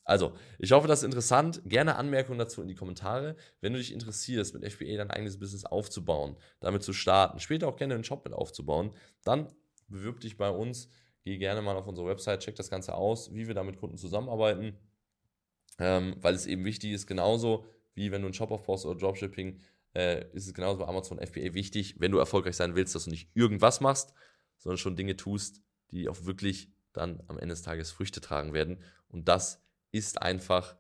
Also, 0.08 0.34
ich 0.58 0.72
hoffe, 0.72 0.88
das 0.88 1.00
ist 1.00 1.06
interessant. 1.06 1.62
Gerne 1.66 1.98
Anmerkungen 1.98 2.40
dazu 2.40 2.62
in 2.62 2.70
die 2.70 2.76
Kommentare. 2.76 3.36
Wenn 3.60 3.74
du 3.74 3.80
dich 3.80 3.92
interessierst, 3.92 4.54
mit 4.54 4.64
FBA 4.64 4.96
dein 4.96 5.12
eigenes 5.12 5.38
Business 5.38 5.66
aufzubauen, 5.66 6.38
damit 6.62 6.82
zu 6.82 6.94
starten, 6.94 7.42
später 7.42 7.68
auch 7.68 7.76
gerne 7.76 7.94
einen 7.94 8.06
Shop 8.06 8.24
mit 8.24 8.34
aufzubauen, 8.34 8.94
dann 9.26 9.54
bewirb 9.90 10.22
dich 10.22 10.38
bei 10.38 10.50
uns. 10.50 10.88
Geh 11.26 11.38
gerne 11.38 11.62
mal 11.62 11.76
auf 11.76 11.88
unsere 11.88 12.08
Website, 12.08 12.40
check 12.40 12.56
das 12.56 12.70
Ganze 12.70 12.94
aus, 12.94 13.34
wie 13.34 13.48
wir 13.48 13.54
da 13.54 13.64
mit 13.64 13.76
Kunden 13.76 13.98
zusammenarbeiten. 13.98 14.78
Ähm, 15.78 16.16
weil 16.22 16.36
es 16.36 16.46
eben 16.46 16.64
wichtig 16.64 16.94
ist, 16.94 17.06
genauso 17.06 17.66
wie 17.94 18.10
wenn 18.10 18.22
du 18.22 18.28
einen 18.28 18.34
Shop 18.34 18.52
aufbaust 18.52 18.86
oder 18.86 18.98
Dropshipping, 18.98 19.60
äh, 19.94 20.26
ist 20.32 20.48
es 20.48 20.54
genauso 20.54 20.80
bei 20.80 20.88
Amazon 20.88 21.20
FBA 21.20 21.54
wichtig, 21.54 22.00
wenn 22.00 22.14
du 22.14 22.18
erfolgreich 22.18 22.56
sein 22.56 22.76
willst, 22.76 22.96
dass 22.96 23.04
du 23.04 23.10
nicht 23.10 23.30
irgendwas 23.34 23.82
machst, 23.82 24.14
sondern 24.58 24.78
schon 24.78 24.96
Dinge 24.96 25.18
tust, 25.18 25.62
die 25.92 26.08
auch 26.08 26.24
wirklich 26.24 26.72
dann 26.94 27.22
am 27.28 27.38
Ende 27.38 27.54
des 27.54 27.62
Tages 27.62 27.92
Früchte 27.92 28.22
tragen 28.22 28.54
werden. 28.54 28.82
Und 29.10 29.28
das 29.28 29.67
ist 29.98 30.22
einfach, 30.22 30.78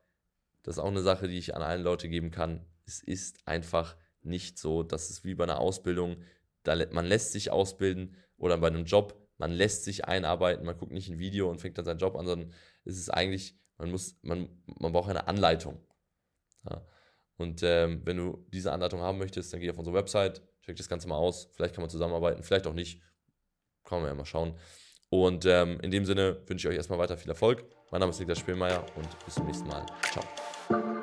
das 0.63 0.77
ist 0.77 0.79
auch 0.79 0.87
eine 0.87 1.01
Sache, 1.01 1.27
die 1.27 1.37
ich 1.37 1.55
an 1.55 1.61
allen 1.61 1.83
Leute 1.83 2.09
geben 2.09 2.31
kann. 2.31 2.65
Es 2.85 3.01
ist 3.01 3.47
einfach 3.47 3.95
nicht 4.21 4.59
so, 4.59 4.83
dass 4.83 5.09
es 5.09 5.23
wie 5.23 5.35
bei 5.35 5.43
einer 5.43 5.59
Ausbildung, 5.59 6.23
da, 6.63 6.75
man 6.91 7.05
lässt 7.05 7.31
sich 7.31 7.51
ausbilden 7.51 8.15
oder 8.37 8.57
bei 8.57 8.67
einem 8.67 8.85
Job, 8.85 9.27
man 9.37 9.51
lässt 9.51 9.83
sich 9.83 10.05
einarbeiten, 10.05 10.65
man 10.65 10.77
guckt 10.77 10.91
nicht 10.91 11.09
ein 11.09 11.19
Video 11.19 11.49
und 11.49 11.59
fängt 11.59 11.77
dann 11.77 11.85
seinen 11.85 11.99
Job 11.99 12.15
an, 12.15 12.25
sondern 12.25 12.53
es 12.83 12.97
ist 12.97 13.09
eigentlich, 13.09 13.57
man 13.77 13.91
muss, 13.91 14.17
man, 14.21 14.49
man 14.65 14.91
braucht 14.91 15.09
eine 15.09 15.27
Anleitung. 15.27 15.79
Ja. 16.69 16.85
Und 17.37 17.61
ähm, 17.63 18.01
wenn 18.03 18.17
du 18.17 18.45
diese 18.49 18.71
Anleitung 18.71 18.99
haben 19.01 19.19
möchtest, 19.19 19.53
dann 19.53 19.59
geh 19.59 19.69
auf 19.69 19.77
unsere 19.77 19.95
Website, 19.95 20.41
check 20.63 20.75
das 20.75 20.89
Ganze 20.89 21.07
mal 21.07 21.17
aus. 21.17 21.49
Vielleicht 21.53 21.75
kann 21.75 21.83
man 21.83 21.89
zusammenarbeiten, 21.89 22.43
vielleicht 22.43 22.67
auch 22.67 22.73
nicht. 22.73 23.01
Kann 23.83 24.01
man 24.01 24.09
ja 24.09 24.15
mal 24.15 24.25
schauen. 24.25 24.57
Und 25.09 25.45
ähm, 25.45 25.79
in 25.81 25.91
dem 25.91 26.05
Sinne 26.05 26.37
wünsche 26.47 26.67
ich 26.67 26.71
euch 26.71 26.77
erstmal 26.77 26.99
weiter 26.99 27.17
viel 27.17 27.29
Erfolg. 27.29 27.63
Mein 27.91 28.01
Name 28.01 28.09
ist 28.09 28.19
Niklas 28.19 28.39
Spielmeier 28.39 28.83
und 28.95 29.07
bis 29.25 29.35
zum 29.35 29.45
nächsten 29.45 29.67
Mal. 29.67 29.85
Ciao. 30.11 30.96